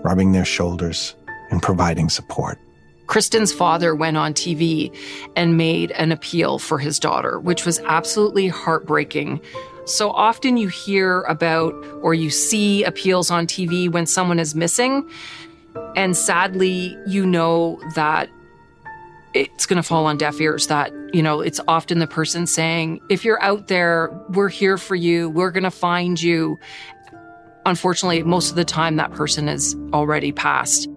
rubbing 0.03 0.31
their 0.31 0.45
shoulders 0.45 1.15
and 1.49 1.61
providing 1.61 2.09
support. 2.09 2.59
Kristen's 3.07 3.51
father 3.51 3.93
went 3.93 4.17
on 4.17 4.33
TV 4.33 4.95
and 5.35 5.57
made 5.57 5.91
an 5.91 6.11
appeal 6.11 6.59
for 6.59 6.79
his 6.79 6.99
daughter, 6.99 7.39
which 7.39 7.65
was 7.65 7.79
absolutely 7.79 8.47
heartbreaking. 8.47 9.41
So 9.85 10.11
often 10.11 10.55
you 10.57 10.69
hear 10.69 11.21
about 11.23 11.73
or 12.01 12.13
you 12.13 12.29
see 12.29 12.83
appeals 12.83 13.29
on 13.29 13.45
TV 13.45 13.91
when 13.91 14.05
someone 14.05 14.39
is 14.39 14.55
missing. 14.55 15.09
And 15.95 16.15
sadly, 16.15 16.97
you 17.05 17.25
know 17.25 17.79
that 17.95 18.29
it's 19.33 19.65
going 19.65 19.77
to 19.77 19.83
fall 19.83 20.05
on 20.05 20.17
deaf 20.17 20.39
ears 20.39 20.67
that, 20.67 20.93
you 21.13 21.21
know, 21.21 21.41
it's 21.41 21.59
often 21.67 21.99
the 21.99 22.07
person 22.07 22.47
saying, 22.47 23.01
if 23.09 23.25
you're 23.25 23.41
out 23.41 23.67
there, 23.67 24.09
we're 24.29 24.49
here 24.49 24.77
for 24.77 24.95
you, 24.95 25.29
we're 25.29 25.51
going 25.51 25.63
to 25.63 25.71
find 25.71 26.21
you. 26.21 26.59
Unfortunately, 27.65 28.23
most 28.23 28.49
of 28.49 28.55
the 28.55 28.65
time 28.65 28.97
that 28.97 29.11
person 29.11 29.47
is 29.47 29.75
already 29.93 30.31
passed. 30.31 30.89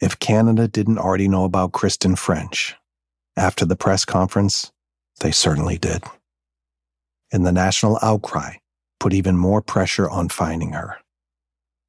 If 0.00 0.18
Canada 0.18 0.68
didn't 0.68 0.98
already 0.98 1.28
know 1.28 1.44
about 1.44 1.72
Kristen 1.72 2.16
French, 2.16 2.74
after 3.36 3.64
the 3.64 3.76
press 3.76 4.04
conference, 4.04 4.70
they 5.20 5.30
certainly 5.30 5.78
did. 5.78 6.02
And 7.32 7.46
the 7.46 7.52
national 7.52 7.98
outcry 8.02 8.56
put 9.00 9.12
even 9.12 9.36
more 9.36 9.60
pressure 9.62 10.08
on 10.08 10.28
finding 10.28 10.72
her, 10.72 10.96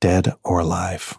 dead 0.01 0.33
or 0.43 0.59
alive. 0.59 1.17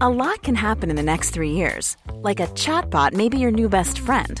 A 0.00 0.08
lot 0.08 0.42
can 0.42 0.54
happen 0.54 0.90
in 0.90 0.96
the 0.96 1.02
next 1.02 1.30
three 1.30 1.50
years. 1.50 1.96
Like 2.12 2.40
a 2.40 2.46
chatbot 2.48 3.14
may 3.14 3.28
be 3.28 3.38
your 3.38 3.50
new 3.50 3.68
best 3.68 3.98
friend. 3.98 4.40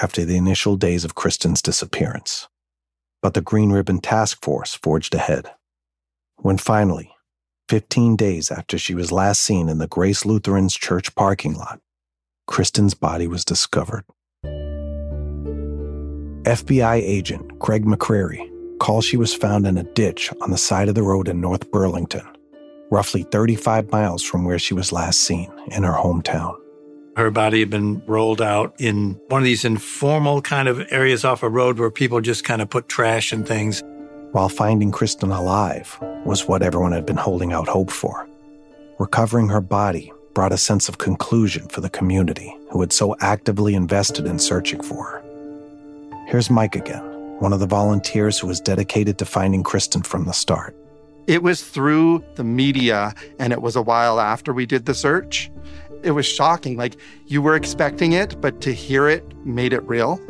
after 0.00 0.24
the 0.24 0.36
initial 0.36 0.76
days 0.76 1.04
of 1.04 1.14
Kristen's 1.14 1.62
disappearance. 1.62 2.48
But 3.22 3.34
the 3.34 3.40
Green 3.40 3.70
Ribbon 3.70 4.00
Task 4.00 4.42
Force 4.42 4.74
forged 4.74 5.14
ahead. 5.14 5.50
When 6.36 6.58
finally, 6.58 7.12
15 7.68 8.16
days 8.16 8.50
after 8.50 8.78
she 8.78 8.94
was 8.94 9.12
last 9.12 9.42
seen 9.42 9.68
in 9.68 9.78
the 9.78 9.88
Grace 9.88 10.24
Lutheran's 10.24 10.74
church 10.74 11.14
parking 11.14 11.54
lot, 11.54 11.80
Kristen's 12.46 12.94
body 12.94 13.26
was 13.26 13.44
discovered. 13.44 14.04
FBI 16.44 16.94
agent 16.94 17.58
Gregg 17.58 17.84
McCrary 17.84 18.48
calls 18.78 19.04
she 19.04 19.16
was 19.16 19.34
found 19.34 19.66
in 19.66 19.76
a 19.76 19.82
ditch 19.82 20.32
on 20.40 20.50
the 20.50 20.56
side 20.56 20.88
of 20.88 20.94
the 20.94 21.02
road 21.02 21.28
in 21.28 21.40
North 21.40 21.70
Burlington, 21.70 22.26
roughly 22.90 23.24
35 23.24 23.90
miles 23.90 24.22
from 24.22 24.44
where 24.44 24.58
she 24.58 24.72
was 24.72 24.92
last 24.92 25.20
seen 25.20 25.52
in 25.72 25.82
her 25.82 25.92
hometown. 25.92 26.56
Her 27.18 27.32
body 27.32 27.58
had 27.58 27.68
been 27.68 28.00
rolled 28.06 28.40
out 28.40 28.76
in 28.78 29.20
one 29.26 29.40
of 29.40 29.44
these 29.44 29.64
informal 29.64 30.40
kind 30.40 30.68
of 30.68 30.86
areas 30.92 31.24
off 31.24 31.42
a 31.42 31.48
road 31.48 31.76
where 31.80 31.90
people 31.90 32.20
just 32.20 32.44
kind 32.44 32.62
of 32.62 32.70
put 32.70 32.88
trash 32.88 33.32
and 33.32 33.44
things. 33.44 33.82
While 34.30 34.48
finding 34.48 34.92
Kristen 34.92 35.32
alive 35.32 35.98
was 36.24 36.46
what 36.46 36.62
everyone 36.62 36.92
had 36.92 37.06
been 37.06 37.16
holding 37.16 37.52
out 37.52 37.66
hope 37.66 37.90
for. 37.90 38.28
Recovering 39.00 39.48
her 39.48 39.60
body 39.60 40.12
brought 40.32 40.52
a 40.52 40.56
sense 40.56 40.88
of 40.88 40.98
conclusion 40.98 41.66
for 41.66 41.80
the 41.80 41.90
community 41.90 42.56
who 42.70 42.80
had 42.80 42.92
so 42.92 43.16
actively 43.18 43.74
invested 43.74 44.24
in 44.24 44.38
searching 44.38 44.80
for 44.80 45.02
her. 45.02 45.24
Here's 46.28 46.50
Mike 46.50 46.76
again, 46.76 47.02
one 47.40 47.52
of 47.52 47.58
the 47.58 47.66
volunteers 47.66 48.38
who 48.38 48.46
was 48.46 48.60
dedicated 48.60 49.18
to 49.18 49.24
finding 49.24 49.64
Kristen 49.64 50.04
from 50.04 50.26
the 50.26 50.32
start. 50.32 50.76
It 51.26 51.42
was 51.42 51.62
through 51.64 52.24
the 52.36 52.44
media, 52.44 53.12
and 53.40 53.52
it 53.52 53.60
was 53.60 53.74
a 53.74 53.82
while 53.82 54.20
after 54.20 54.52
we 54.52 54.66
did 54.66 54.86
the 54.86 54.94
search 54.94 55.50
it 56.02 56.12
was 56.12 56.26
shocking. 56.26 56.76
Like 56.76 56.96
you 57.26 57.42
were 57.42 57.54
expecting 57.54 58.12
it, 58.12 58.40
but 58.40 58.60
to 58.62 58.72
hear 58.72 59.08
it 59.08 59.24
made 59.44 59.72
it 59.72 59.82
real. 59.84 60.20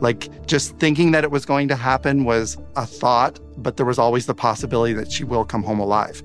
Like 0.00 0.46
just 0.46 0.76
thinking 0.78 1.12
that 1.12 1.24
it 1.24 1.30
was 1.30 1.44
going 1.44 1.68
to 1.68 1.76
happen 1.76 2.24
was 2.24 2.56
a 2.76 2.86
thought, 2.86 3.38
but 3.58 3.76
there 3.76 3.86
was 3.86 3.98
always 3.98 4.26
the 4.26 4.34
possibility 4.34 4.94
that 4.94 5.12
she 5.12 5.24
will 5.24 5.44
come 5.44 5.62
home 5.62 5.78
alive. 5.78 6.22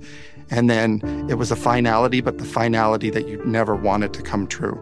And 0.50 0.70
then 0.70 1.02
it 1.30 1.36
was 1.36 1.52
a 1.52 1.56
finality, 1.56 2.22
but 2.22 2.38
the 2.38 2.46
finality 2.46 3.10
that 3.10 3.28
you 3.28 3.44
never 3.46 3.76
wanted 3.76 4.14
to 4.14 4.22
come 4.22 4.48
true. 4.48 4.80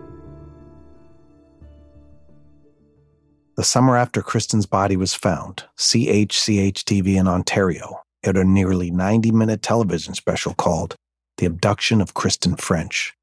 The 3.56 3.64
summer 3.64 3.96
after 3.96 4.22
Kristen's 4.22 4.66
body 4.66 4.98
was 4.98 5.14
found, 5.14 5.64
CHCH 5.78 6.84
TV 6.84 7.20
in 7.20 7.28
Ontario 7.28 8.02
aired 8.24 8.38
a 8.38 8.44
nearly 8.44 8.90
90 8.90 9.32
minute 9.32 9.62
television 9.62 10.16
special 10.16 10.54
called 10.54 10.96
The 11.38 11.46
Abduction 11.46 12.02
of 12.02 12.14
Kristen 12.14 12.56
French. 12.56 13.14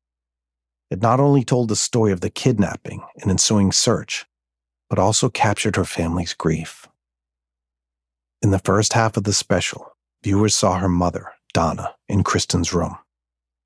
It 0.90 1.00
not 1.00 1.20
only 1.20 1.44
told 1.44 1.68
the 1.68 1.76
story 1.76 2.11
of 2.11 2.20
the 2.20 2.31
kidnapping 2.31 3.03
and 3.22 3.31
ensuing 3.31 3.70
search, 3.70 4.26
but 4.88 4.98
also 4.98 5.29
captured 5.29 5.76
her 5.76 5.85
family's 5.85 6.35
grief. 6.35 6.88
In 8.42 8.50
the 8.50 8.59
first 8.59 8.94
half 8.94 9.16
of 9.16 9.24
the 9.24 9.33
special, 9.33 9.92
viewers 10.24 10.55
saw 10.55 10.79
her 10.79 10.88
mother, 10.88 11.33
Donna, 11.55 11.94
in 12.09 12.24
Kristen's 12.24 12.74
room, 12.74 12.98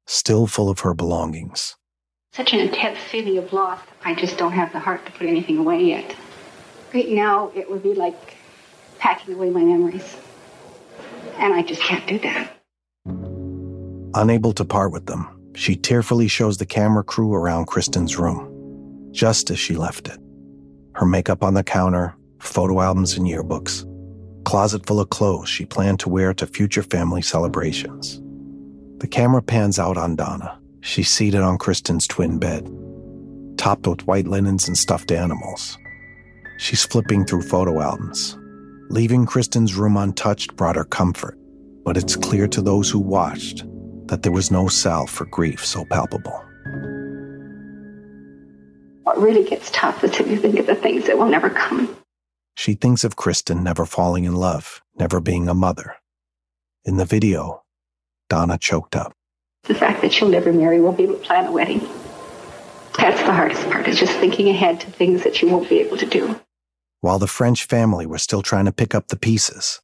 still 0.06 0.46
full 0.46 0.68
of 0.68 0.80
her 0.80 0.92
belongings. 0.92 1.76
Such 2.32 2.52
an 2.52 2.60
intense 2.60 2.98
feeling 2.98 3.38
of 3.38 3.52
loss, 3.52 3.80
I 4.04 4.14
just 4.14 4.37
don't 4.37 4.52
have 4.52 4.72
the 4.72 4.80
heart 4.80 5.06
to 5.06 5.12
put 5.12 5.26
anything 5.26 5.58
away 5.58 5.82
yet. 5.82 6.14
Right 6.92 7.08
now, 7.08 7.50
it 7.54 7.70
would 7.70 7.82
be 7.82 7.94
like 7.94 8.37
packing 8.98 9.34
away 9.34 9.48
my 9.50 9.62
memories. 9.62 10.16
And 11.38 11.54
I 11.54 11.62
just 11.62 11.80
can't 11.80 12.06
do 12.06 12.18
that. 12.18 12.50
Unable 14.14 14.52
to 14.52 14.64
part 14.64 14.92
with 14.92 15.06
them, 15.06 15.26
she 15.54 15.76
tearfully 15.76 16.28
shows 16.28 16.58
the 16.58 16.66
camera 16.66 17.04
crew 17.04 17.32
around 17.32 17.66
Kristen's 17.66 18.18
room, 18.18 19.08
just 19.12 19.50
as 19.50 19.58
she 19.58 19.74
left 19.74 20.08
it. 20.08 20.18
Her 20.94 21.06
makeup 21.06 21.42
on 21.42 21.54
the 21.54 21.64
counter, 21.64 22.14
photo 22.40 22.80
albums 22.80 23.16
and 23.16 23.26
yearbooks. 23.26 23.84
closet 24.44 24.84
full 24.86 25.00
of 25.00 25.08
clothes 25.08 25.48
she 25.48 25.64
planned 25.64 25.98
to 26.00 26.08
wear 26.08 26.34
to 26.34 26.46
future 26.46 26.82
family 26.82 27.22
celebrations. 27.22 28.20
The 28.98 29.08
camera 29.08 29.42
pans 29.42 29.78
out 29.78 29.96
on 29.96 30.16
Donna. 30.16 30.58
She's 30.82 31.08
seated 31.08 31.40
on 31.40 31.56
Kristen's 31.58 32.06
twin 32.06 32.38
bed, 32.38 32.70
topped 33.56 33.86
with 33.86 34.06
white 34.06 34.26
linens 34.26 34.68
and 34.68 34.76
stuffed 34.76 35.10
animals. 35.10 35.78
She's 36.58 36.84
flipping 36.84 37.24
through 37.24 37.42
photo 37.42 37.80
albums. 37.80 38.36
Leaving 38.90 39.24
Kristen's 39.24 39.74
room 39.74 39.96
untouched 39.96 40.54
brought 40.56 40.76
her 40.76 40.84
comfort, 40.84 41.38
but 41.84 41.96
it's 41.96 42.16
clear 42.16 42.46
to 42.48 42.60
those 42.60 42.90
who 42.90 42.98
watched 42.98 43.64
that 44.06 44.22
there 44.22 44.32
was 44.32 44.50
no 44.50 44.68
salve 44.68 45.10
for 45.10 45.24
grief 45.26 45.64
so 45.64 45.84
palpable. 45.84 46.44
What 49.04 49.18
really 49.18 49.44
gets 49.44 49.70
tough 49.70 50.02
is 50.04 50.18
if 50.18 50.28
you 50.28 50.36
think 50.36 50.58
of 50.58 50.66
the 50.66 50.74
things 50.74 51.06
that 51.06 51.18
will 51.18 51.28
never 51.28 51.50
come. 51.50 51.96
She 52.56 52.74
thinks 52.74 53.04
of 53.04 53.16
Kristen 53.16 53.62
never 53.62 53.84
falling 53.84 54.24
in 54.24 54.34
love, 54.34 54.82
never 54.98 55.20
being 55.20 55.48
a 55.48 55.54
mother. 55.54 55.96
In 56.84 56.96
the 56.96 57.04
video, 57.04 57.62
Donna 58.28 58.58
choked 58.58 58.94
up. 58.94 59.12
The 59.64 59.74
fact 59.74 60.02
that 60.02 60.12
she'll 60.12 60.28
never 60.28 60.52
marry, 60.52 60.80
won't 60.80 60.96
be 60.96 61.04
able 61.04 61.14
to 61.14 61.20
plan 61.20 61.46
a 61.46 61.52
wedding. 61.52 61.80
That's 62.98 63.20
the 63.22 63.32
hardest 63.32 63.68
part, 63.70 63.88
is 63.88 63.98
just 63.98 64.12
thinking 64.18 64.48
ahead 64.48 64.80
to 64.80 64.90
things 64.90 65.24
that 65.24 65.34
she 65.34 65.46
won't 65.46 65.68
be 65.68 65.80
able 65.80 65.96
to 65.96 66.06
do. 66.06 66.40
While 67.00 67.18
the 67.18 67.26
French 67.26 67.64
family 67.64 68.06
were 68.06 68.18
still 68.18 68.42
trying 68.42 68.66
to 68.66 68.72
pick 68.72 68.94
up 68.94 69.08
the 69.08 69.16
pieces, 69.16 69.80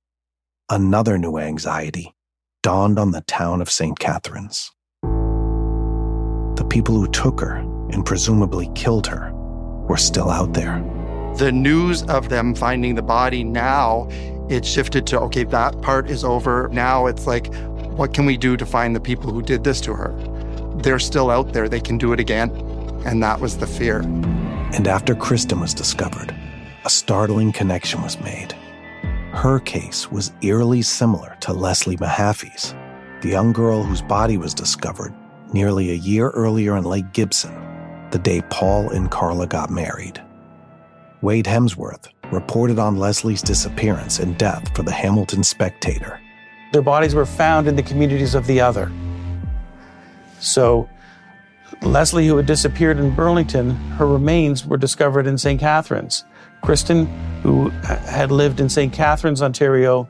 another 0.68 1.18
new 1.18 1.38
anxiety 1.38 2.14
dawned 2.62 2.98
on 2.98 3.12
the 3.12 3.22
town 3.22 3.60
of 3.60 3.70
St. 3.70 3.98
Catharines. 3.98 4.70
The 5.02 6.66
people 6.68 6.94
who 6.94 7.08
took 7.08 7.40
her 7.40 7.56
and 7.90 8.04
presumably 8.04 8.70
killed 8.74 9.06
her 9.06 9.32
were 9.88 9.96
still 9.96 10.30
out 10.30 10.52
there. 10.52 10.82
The 11.38 11.52
news 11.52 12.02
of 12.04 12.28
them 12.28 12.54
finding 12.54 12.94
the 12.94 13.02
body 13.02 13.44
now, 13.44 14.08
it 14.50 14.64
shifted 14.64 15.06
to 15.08 15.20
okay, 15.20 15.44
that 15.44 15.80
part 15.80 16.10
is 16.10 16.24
over. 16.24 16.68
Now 16.70 17.06
it's 17.06 17.26
like, 17.26 17.54
what 17.96 18.12
can 18.12 18.26
we 18.26 18.36
do 18.36 18.56
to 18.56 18.66
find 18.66 18.94
the 18.94 19.00
people 19.00 19.32
who 19.32 19.42
did 19.42 19.64
this 19.64 19.80
to 19.82 19.94
her? 19.94 20.12
They're 20.82 20.98
still 20.98 21.30
out 21.30 21.52
there, 21.52 21.68
they 21.68 21.80
can 21.80 21.98
do 21.98 22.12
it 22.12 22.20
again. 22.20 22.50
And 23.06 23.22
that 23.22 23.40
was 23.40 23.56
the 23.56 23.66
fear. 23.66 24.00
And 24.00 24.86
after 24.86 25.14
Kristen 25.14 25.60
was 25.60 25.72
discovered, 25.72 26.34
a 26.84 26.90
startling 26.90 27.52
connection 27.52 28.02
was 28.02 28.20
made. 28.20 28.54
Her 29.32 29.60
case 29.60 30.10
was 30.10 30.32
eerily 30.42 30.82
similar 30.82 31.36
to 31.40 31.52
Leslie 31.52 31.96
Mahaffy's, 31.96 32.74
the 33.22 33.28
young 33.28 33.52
girl 33.52 33.82
whose 33.82 34.02
body 34.02 34.36
was 34.36 34.52
discovered 34.52 35.14
nearly 35.52 35.90
a 35.90 35.94
year 35.94 36.30
earlier 36.30 36.76
in 36.76 36.84
Lake 36.84 37.12
Gibson, 37.12 37.54
the 38.10 38.18
day 38.18 38.42
Paul 38.50 38.90
and 38.90 39.10
Karla 39.10 39.46
got 39.46 39.70
married. 39.70 40.20
Wade 41.22 41.46
Hemsworth 41.46 42.08
reported 42.32 42.78
on 42.78 42.96
Leslie's 42.96 43.40
disappearance 43.40 44.18
and 44.18 44.36
death 44.36 44.74
for 44.74 44.82
the 44.82 44.92
Hamilton 44.92 45.44
Spectator. 45.44 46.20
Their 46.72 46.82
bodies 46.82 47.14
were 47.14 47.26
found 47.26 47.68
in 47.68 47.76
the 47.76 47.82
communities 47.82 48.34
of 48.34 48.46
the 48.46 48.60
other. 48.60 48.90
So, 50.40 50.88
Leslie, 51.82 52.26
who 52.26 52.36
had 52.36 52.46
disappeared 52.46 52.98
in 52.98 53.14
Burlington, 53.14 53.70
her 53.70 54.06
remains 54.06 54.66
were 54.66 54.76
discovered 54.76 55.26
in 55.26 55.38
St. 55.38 55.60
Catharines. 55.60 56.24
Kristen, 56.62 57.08
who 57.42 57.70
had 57.70 58.30
lived 58.30 58.60
in 58.60 58.68
St. 58.68 58.92
Catharines, 58.92 59.42
Ontario, 59.42 60.08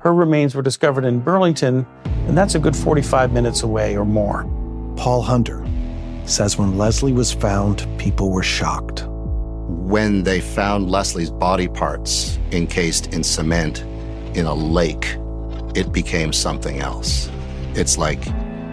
her 0.00 0.12
remains 0.12 0.54
were 0.54 0.62
discovered 0.62 1.04
in 1.04 1.20
Burlington, 1.20 1.86
and 2.04 2.36
that's 2.36 2.54
a 2.54 2.58
good 2.58 2.76
45 2.76 3.32
minutes 3.32 3.62
away 3.62 3.96
or 3.96 4.04
more. 4.04 4.44
Paul 4.96 5.22
Hunter 5.22 5.64
says 6.24 6.58
when 6.58 6.76
Leslie 6.76 7.12
was 7.12 7.32
found, 7.32 7.86
people 7.98 8.30
were 8.30 8.42
shocked. 8.42 9.04
When 9.06 10.24
they 10.24 10.40
found 10.40 10.90
Leslie's 10.90 11.30
body 11.30 11.68
parts 11.68 12.38
encased 12.50 13.12
in 13.14 13.22
cement 13.22 13.82
in 14.36 14.46
a 14.46 14.54
lake, 14.54 15.16
it 15.74 15.92
became 15.92 16.32
something 16.32 16.80
else. 16.80 17.30
It's 17.74 17.96
like, 17.96 18.24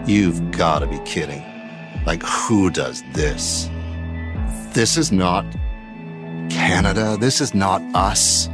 you've 0.06 0.50
got 0.50 0.80
to 0.80 0.86
be 0.86 0.98
kidding. 1.04 1.44
Like, 2.06 2.22
who 2.22 2.70
does 2.70 3.02
this? 3.12 3.70
This 4.72 4.96
is 4.96 5.12
not 5.12 5.44
Canada. 6.50 7.16
This 7.18 7.40
is 7.40 7.54
not 7.54 7.80
us. 7.94 8.48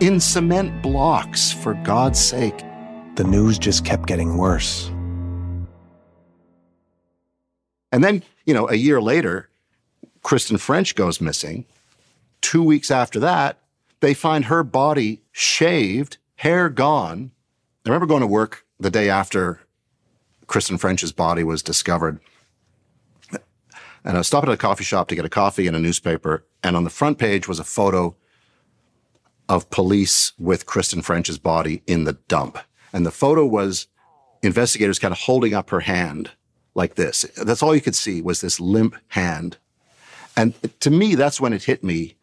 In 0.00 0.20
cement 0.20 0.82
blocks, 0.82 1.52
for 1.52 1.74
God's 1.82 2.18
sake. 2.18 2.58
The 3.16 3.24
news 3.24 3.58
just 3.58 3.84
kept 3.84 4.06
getting 4.06 4.36
worse. 4.36 4.90
And 7.92 8.04
then, 8.04 8.22
you 8.46 8.54
know, 8.54 8.68
a 8.68 8.76
year 8.76 9.00
later, 9.00 9.48
Kristen 10.22 10.58
French 10.58 10.94
goes 10.94 11.20
missing. 11.20 11.64
Two 12.40 12.62
weeks 12.62 12.90
after 12.90 13.18
that, 13.20 13.58
they 14.00 14.14
find 14.14 14.46
her 14.46 14.62
body 14.62 15.22
shaved, 15.32 16.18
hair 16.36 16.68
gone. 16.68 17.32
I 17.84 17.88
remember 17.88 18.06
going 18.06 18.20
to 18.20 18.26
work 18.26 18.64
the 18.78 18.90
day 18.90 19.10
after 19.10 19.60
Kristen 20.46 20.78
French's 20.78 21.12
body 21.12 21.44
was 21.44 21.62
discovered. 21.62 22.20
And 24.04 24.16
I 24.16 24.22
stopping 24.22 24.50
at 24.50 24.54
a 24.54 24.58
coffee 24.58 24.84
shop 24.84 25.08
to 25.08 25.14
get 25.14 25.24
a 25.24 25.30
coffee 25.30 25.66
and 25.66 25.76
a 25.76 25.80
newspaper. 25.80 26.44
And 26.62 26.76
on 26.76 26.84
the 26.84 26.90
front 26.90 27.18
page 27.18 27.46
was 27.46 27.58
a 27.58 27.64
photo 27.64 28.16
of 29.48 29.68
police 29.70 30.32
with 30.38 30.66
Kristen 30.66 31.02
French's 31.02 31.38
body 31.38 31.82
in 31.86 32.04
the 32.04 32.14
dump. 32.28 32.58
And 32.92 33.04
the 33.04 33.10
photo 33.10 33.44
was 33.44 33.88
investigators 34.42 34.98
kind 34.98 35.12
of 35.12 35.18
holding 35.18 35.54
up 35.54 35.70
her 35.70 35.80
hand 35.80 36.30
like 36.74 36.94
this. 36.94 37.22
That's 37.36 37.62
all 37.62 37.74
you 37.74 37.80
could 37.80 37.96
see 37.96 38.22
was 38.22 38.40
this 38.40 38.60
limp 38.60 38.96
hand. 39.08 39.58
And 40.36 40.54
to 40.80 40.90
me, 40.90 41.14
that's 41.14 41.40
when 41.40 41.52
it 41.52 41.64
hit 41.64 41.84
me. 41.84 42.16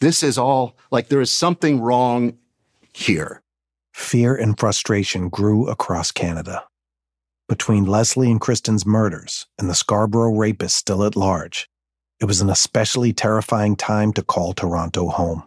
This 0.00 0.22
is 0.22 0.36
all 0.36 0.76
like 0.90 1.08
there 1.08 1.20
is 1.20 1.30
something 1.30 1.80
wrong 1.80 2.36
here. 2.92 3.42
Fear 3.92 4.34
and 4.34 4.58
frustration 4.58 5.28
grew 5.28 5.68
across 5.68 6.10
Canada. 6.10 6.64
Between 7.46 7.84
Leslie 7.84 8.30
and 8.30 8.40
Kristen's 8.40 8.86
murders 8.86 9.44
and 9.58 9.68
the 9.68 9.74
Scarborough 9.74 10.34
rapist 10.34 10.76
still 10.76 11.04
at 11.04 11.14
large, 11.14 11.68
it 12.18 12.24
was 12.24 12.40
an 12.40 12.48
especially 12.48 13.12
terrifying 13.12 13.76
time 13.76 14.14
to 14.14 14.22
call 14.22 14.54
Toronto 14.54 15.08
home. 15.08 15.42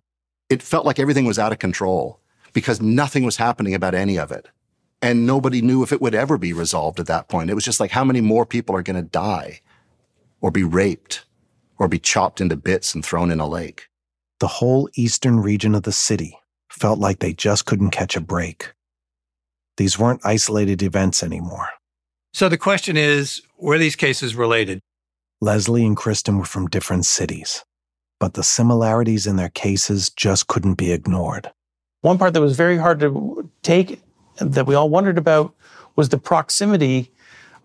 It 0.48 0.62
felt 0.62 0.86
like 0.86 1.00
everything 1.00 1.26
was 1.26 1.40
out 1.40 1.52
of 1.52 1.58
control 1.58 2.20
because 2.54 2.80
nothing 2.80 3.24
was 3.24 3.38
happening 3.38 3.74
about 3.74 3.96
any 3.96 4.20
of 4.20 4.32
it. 4.32 4.48
And 5.02 5.26
nobody 5.26 5.60
knew 5.60 5.82
if 5.82 5.92
it 5.92 6.00
would 6.00 6.14
ever 6.14 6.38
be 6.38 6.54
resolved 6.54 7.00
at 7.00 7.08
that 7.08 7.30
point. 7.30 7.50
It 7.50 7.56
was 7.56 7.66
just 7.66 7.80
like, 7.80 7.92
how 7.92 8.04
many 8.04 8.22
more 8.22 8.46
people 8.46 8.76
are 8.76 8.84
going 8.84 8.96
to 8.96 9.10
die 9.10 9.62
or 10.40 10.52
be 10.52 10.64
raped 10.64 11.26
or 11.80 11.88
be 11.88 11.98
chopped 11.98 12.40
into 12.40 12.56
bits 12.56 12.94
and 12.94 13.04
thrown 13.04 13.32
in 13.32 13.40
a 13.40 13.48
lake? 13.48 13.88
The 14.40 14.48
whole 14.48 14.88
eastern 14.96 15.40
region 15.40 15.74
of 15.74 15.82
the 15.82 15.92
city 15.92 16.38
felt 16.70 17.00
like 17.00 17.20
they 17.20 17.34
just 17.34 17.66
couldn't 17.66 17.90
catch 17.90 18.16
a 18.16 18.22
break. 18.22 18.74
These 19.78 19.98
weren't 19.98 20.22
isolated 20.24 20.84
events 20.84 21.24
anymore. 21.24 21.70
So 22.34 22.50
the 22.50 22.58
question 22.58 22.98
is 22.98 23.42
were 23.58 23.78
these 23.78 23.96
cases 23.96 24.36
related? 24.36 24.80
Leslie 25.42 25.86
and 25.86 25.98
Kristen 25.98 26.38
were 26.38 26.46
from 26.46 26.68
different 26.68 27.06
cities, 27.06 27.64
but 28.20 28.34
the 28.34 28.44
similarities 28.44 29.28
in 29.28 29.36
their 29.36 29.50
cases 29.50 30.10
just 30.10 30.48
couldn't 30.48 30.76
be 30.76 30.92
ignored. 30.92 31.52
One 32.02 32.18
part 32.18 32.34
that 32.34 32.42
was 32.42 32.56
very 32.56 32.78
hard 32.78 33.00
to 33.02 33.50
take 33.62 34.02
that 34.40 34.66
we 34.66 34.76
all 34.76 34.90
wondered 34.90 35.18
about 35.18 35.54
was 35.96 36.10
the 36.10 36.18
proximity 36.18 37.12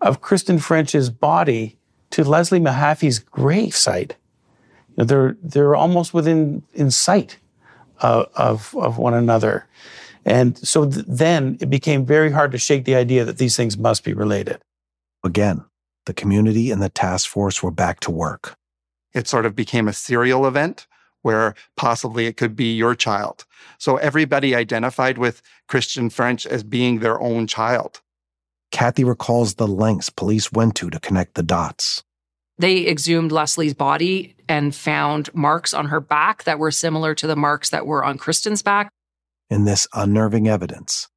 of 0.01 0.21
Kristen 0.21 0.59
French's 0.59 1.09
body 1.09 1.77
to 2.11 2.23
Leslie 2.23 2.59
Mahaffy's 2.59 3.19
grave 3.19 3.75
site. 3.75 4.15
You 4.89 4.95
know, 4.97 5.03
they're 5.05 5.37
they're 5.41 5.75
almost 5.75 6.13
within 6.13 6.63
in 6.73 6.91
sight 6.91 7.37
of 7.99 8.29
of, 8.35 8.75
of 8.77 8.97
one 8.97 9.13
another, 9.13 9.67
and 10.25 10.57
so 10.57 10.89
th- 10.89 11.05
then 11.07 11.57
it 11.61 11.69
became 11.69 12.05
very 12.05 12.31
hard 12.31 12.51
to 12.51 12.57
shake 12.57 12.85
the 12.85 12.95
idea 12.95 13.25
that 13.25 13.37
these 13.37 13.55
things 13.55 13.77
must 13.77 14.03
be 14.03 14.13
related. 14.13 14.61
Again, 15.23 15.65
the 16.05 16.13
community 16.13 16.71
and 16.71 16.81
the 16.81 16.89
task 16.89 17.29
force 17.29 17.63
were 17.63 17.71
back 17.71 17.99
to 18.01 18.11
work. 18.11 18.55
It 19.13 19.27
sort 19.27 19.45
of 19.45 19.55
became 19.55 19.87
a 19.87 19.93
serial 19.93 20.45
event 20.45 20.87
where 21.21 21.55
possibly 21.77 22.25
it 22.25 22.37
could 22.37 22.55
be 22.55 22.73
your 22.73 22.95
child. 22.95 23.45
So 23.77 23.97
everybody 23.97 24.55
identified 24.55 25.17
with 25.17 25.41
Kristen 25.67 26.09
French 26.09 26.45
as 26.45 26.63
being 26.63 26.99
their 26.99 27.19
own 27.21 27.47
child. 27.47 28.01
Kathy 28.71 29.03
recalls 29.03 29.55
the 29.55 29.67
lengths 29.67 30.09
police 30.09 30.51
went 30.51 30.75
to 30.75 30.89
to 30.89 30.99
connect 30.99 31.35
the 31.35 31.43
dots. 31.43 32.03
They 32.57 32.87
exhumed 32.87 33.31
Leslie's 33.31 33.73
body 33.73 34.35
and 34.47 34.75
found 34.75 35.33
marks 35.33 35.73
on 35.73 35.87
her 35.87 35.99
back 35.99 36.43
that 36.43 36.59
were 36.59 36.71
similar 36.71 37.15
to 37.15 37.27
the 37.27 37.35
marks 37.35 37.69
that 37.69 37.85
were 37.85 38.03
on 38.03 38.17
Kristen's 38.17 38.61
back. 38.61 38.89
And 39.53 39.67
this 39.67 39.87
unnerving 39.93 40.47
evidence 40.47 41.07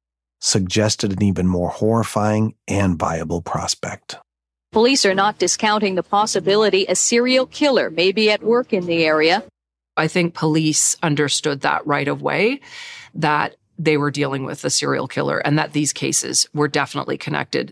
suggested 0.41 1.11
an 1.11 1.23
even 1.23 1.47
more 1.47 1.69
horrifying 1.69 2.53
and 2.67 2.99
viable 2.99 3.41
prospect. 3.41 4.17
Police 4.71 5.07
are 5.07 5.15
not 5.15 5.39
discounting 5.39 5.95
the 5.95 6.03
possibility 6.03 6.85
a 6.87 6.93
serial 6.93 7.47
killer 7.47 7.89
may 7.89 8.11
be 8.11 8.29
at 8.29 8.43
work 8.43 8.73
in 8.73 8.85
the 8.85 9.03
area. 9.05 9.43
I 9.97 10.07
think 10.07 10.35
police 10.35 10.95
understood 11.01 11.61
that 11.61 11.87
right 11.87 12.07
away 12.07 12.59
that 13.15 13.55
they 13.79 13.97
were 13.97 14.11
dealing 14.11 14.45
with 14.45 14.63
a 14.63 14.69
serial 14.69 15.07
killer 15.07 15.39
and 15.39 15.57
that 15.57 15.73
these 15.73 15.91
cases 15.91 16.47
were 16.53 16.67
definitely 16.67 17.17
connected. 17.17 17.71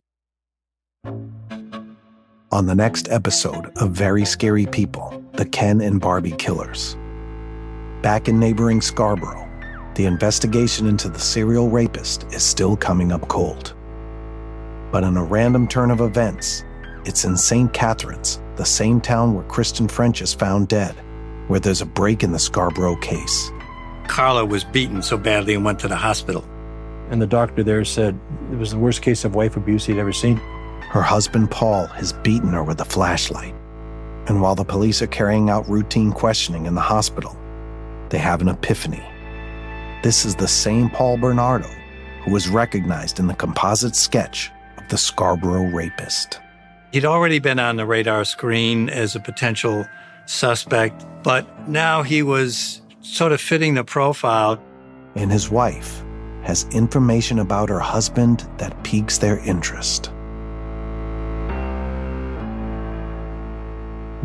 On 2.52 2.66
the 2.66 2.74
next 2.74 3.08
episode 3.10 3.68
of 3.78 3.92
Very 3.92 4.26
Scary 4.26 4.66
People, 4.66 5.24
the 5.34 5.46
Ken 5.46 5.80
and 5.80 6.02
Barbie 6.02 6.32
Killers. 6.32 6.98
Back 8.02 8.28
in 8.28 8.40
neighboring 8.40 8.82
Scarborough, 8.82 9.45
the 9.96 10.06
investigation 10.06 10.88
into 10.88 11.08
the 11.08 11.20
serial 11.20 11.70
rapist 11.70 12.26
is 12.32 12.44
still 12.44 12.76
coming 12.76 13.14
up 13.14 13.28
cold. 13.30 13.74
But 14.92 15.04
in 15.04 15.16
a 15.16 15.24
random 15.24 15.68
turn 15.68 15.90
of 15.90 16.02
events, 16.02 16.64
it's 17.06 17.24
in 17.24 17.38
St. 17.38 17.72
Catharines, 17.72 18.42
the 18.58 18.66
same 18.66 19.00
town 19.00 19.34
where 19.34 19.46
Kristen 19.46 19.88
French 19.88 20.22
is 20.22 20.34
found 20.34 20.68
dead, 20.68 20.96
where 21.48 21.62
there's 21.62 21.82
a 21.82 21.86
break 21.86 22.24
in 22.24 22.34
the 22.34 22.40
Scarborough 22.40 22.98
case. 22.98 23.52
Karla 24.08 24.46
was 24.46 24.66
beaten 24.66 25.02
so 25.02 25.18
badly 25.18 25.56
and 25.56 25.64
went 25.64 25.80
to 25.80 25.88
the 25.88 25.96
hospital. 25.96 26.46
And 27.10 27.22
the 27.22 27.28
doctor 27.28 27.64
there 27.64 27.86
said 27.86 28.20
it 28.52 28.58
was 28.58 28.72
the 28.72 28.80
worst 28.80 29.02
case 29.02 29.24
of 29.24 29.34
wife 29.34 29.56
abuse 29.56 29.86
he'd 29.86 29.98
ever 29.98 30.14
seen. 30.14 30.38
Her 30.90 31.02
husband, 31.02 31.52
Paul, 31.52 31.88
has 31.88 32.12
beaten 32.12 32.50
her 32.50 32.64
with 32.64 32.82
a 32.82 32.86
flashlight. 32.86 33.56
And 34.28 34.42
while 34.42 34.56
the 34.56 34.66
police 34.66 35.02
are 35.02 35.08
carrying 35.08 35.50
out 35.50 35.70
routine 35.70 36.12
questioning 36.12 36.66
in 36.66 36.76
the 36.76 36.82
hospital, 36.82 37.38
they 38.10 38.18
have 38.18 38.42
an 38.42 38.50
epiphany. 38.50 39.04
This 40.06 40.24
is 40.24 40.36
the 40.36 40.48
same 40.48 40.92
Paul 40.92 41.18
Bernardo 41.18 41.68
who 42.24 42.32
was 42.32 42.48
recognized 42.48 43.20
in 43.20 43.26
the 43.26 43.34
composite 43.34 43.96
sketch 43.96 44.52
of 44.78 44.88
the 44.90 45.00
Scarborough 45.00 45.72
rapist. 45.72 46.40
He'd 46.92 47.06
already 47.06 47.40
been 47.40 47.58
on 47.58 47.78
the 47.78 47.88
radar 47.88 48.24
screen 48.24 48.88
as 48.88 49.16
a 49.16 49.20
potential 49.20 49.84
suspect, 50.28 51.08
but 51.24 51.48
now 51.68 52.04
he 52.04 52.22
was 52.22 52.84
sort 53.02 53.32
of 53.32 53.42
fitting 53.42 53.74
the 53.74 53.84
profile. 53.84 54.62
And 55.16 55.32
his 55.32 55.50
wife 55.50 56.04
has 56.44 56.68
information 56.70 57.40
about 57.40 57.68
her 57.70 57.80
husband 57.80 58.48
that 58.58 58.84
piques 58.84 59.18
their 59.18 59.40
interest. 59.40 60.12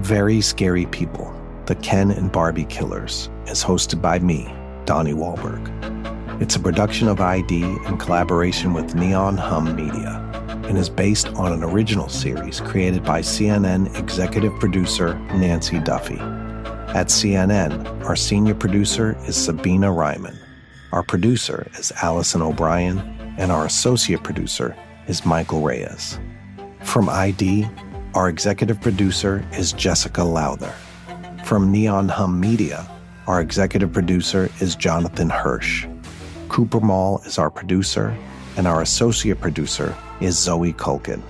Very 0.01 0.43
Scary 0.43 0.85
People, 0.85 1.35
The 1.64 1.77
Ken 1.77 2.11
and 2.11 2.31
Barbie 2.31 2.66
Killers, 2.66 3.31
is 3.47 3.64
hosted 3.64 4.03
by 4.03 4.19
me, 4.19 4.55
Donnie 4.87 5.14
Wahlberg. 5.14 5.69
It's 6.40 6.57
a 6.57 6.61
production 6.61 7.09
of 7.09 7.21
ID 7.21 7.62
in 7.62 7.99
collaboration 7.99 8.73
with 8.73 8.95
Neon 8.95 9.37
Hum 9.37 9.77
Media 9.77 10.27
and 10.64 10.79
is 10.79 10.88
based 10.88 11.29
on 11.29 11.53
an 11.53 11.62
original 11.62 12.09
series 12.09 12.61
created 12.61 13.05
by 13.05 13.21
CNN 13.21 13.99
executive 13.99 14.53
producer 14.61 15.19
Nancy 15.35 15.81
Duffy. 15.81 16.19
At 16.95 17.09
CNN, 17.09 18.05
our 18.05 18.16
senior 18.16 18.55
producer 18.55 19.16
is 19.27 19.37
Sabina 19.37 19.93
Ryman. 19.93 20.38
Our 20.93 21.03
producer 21.03 21.69
is 21.79 21.93
Allison 22.03 22.40
O'Brien, 22.40 22.99
and 23.38 23.53
our 23.53 23.66
associate 23.66 24.23
producer 24.23 24.77
is 25.07 25.27
Michael 25.27 25.61
Reyes. 25.61 26.19
From 26.83 27.09
ID, 27.09 27.69
our 28.14 28.29
executive 28.29 28.81
producer 28.81 29.45
is 29.53 29.73
Jessica 29.73 30.23
Lowther. 30.25 30.73
From 31.45 31.71
Neon 31.71 32.09
Hum 32.09 32.40
Media, 32.40 32.88
our 33.31 33.40
executive 33.40 33.93
producer 33.93 34.51
is 34.59 34.75
Jonathan 34.75 35.31
Hirsch. 35.31 35.87
Cooper 36.49 36.81
Mall 36.81 37.23
is 37.25 37.38
our 37.38 37.49
producer, 37.49 38.12
and 38.57 38.66
our 38.66 38.83
associate 38.83 39.40
producer 39.40 39.97
is 40.21 40.37
Zoe 40.37 40.73
Culkin. 40.73 41.23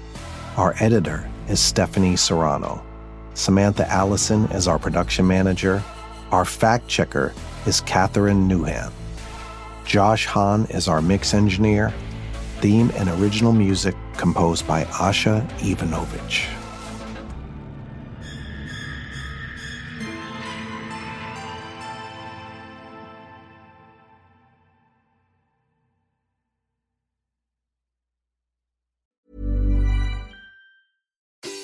Our 0.56 0.74
editor 0.80 1.28
is 1.46 1.60
Stephanie 1.60 2.16
Serrano. 2.16 2.82
Samantha 3.34 3.86
Allison 3.90 4.46
is 4.46 4.66
our 4.66 4.78
production 4.78 5.26
manager. 5.26 5.84
Our 6.30 6.46
fact 6.46 6.88
checker 6.88 7.34
is 7.66 7.82
Catherine 7.82 8.48
Newham. 8.48 8.92
Josh 9.84 10.24
Hahn 10.24 10.64
is 10.70 10.88
our 10.88 11.02
mix 11.02 11.34
engineer. 11.34 11.92
Theme 12.62 12.90
and 12.94 13.10
original 13.10 13.52
music 13.52 13.94
composed 14.16 14.66
by 14.66 14.84
Asha 14.84 15.46
Ivanovich. 15.58 16.48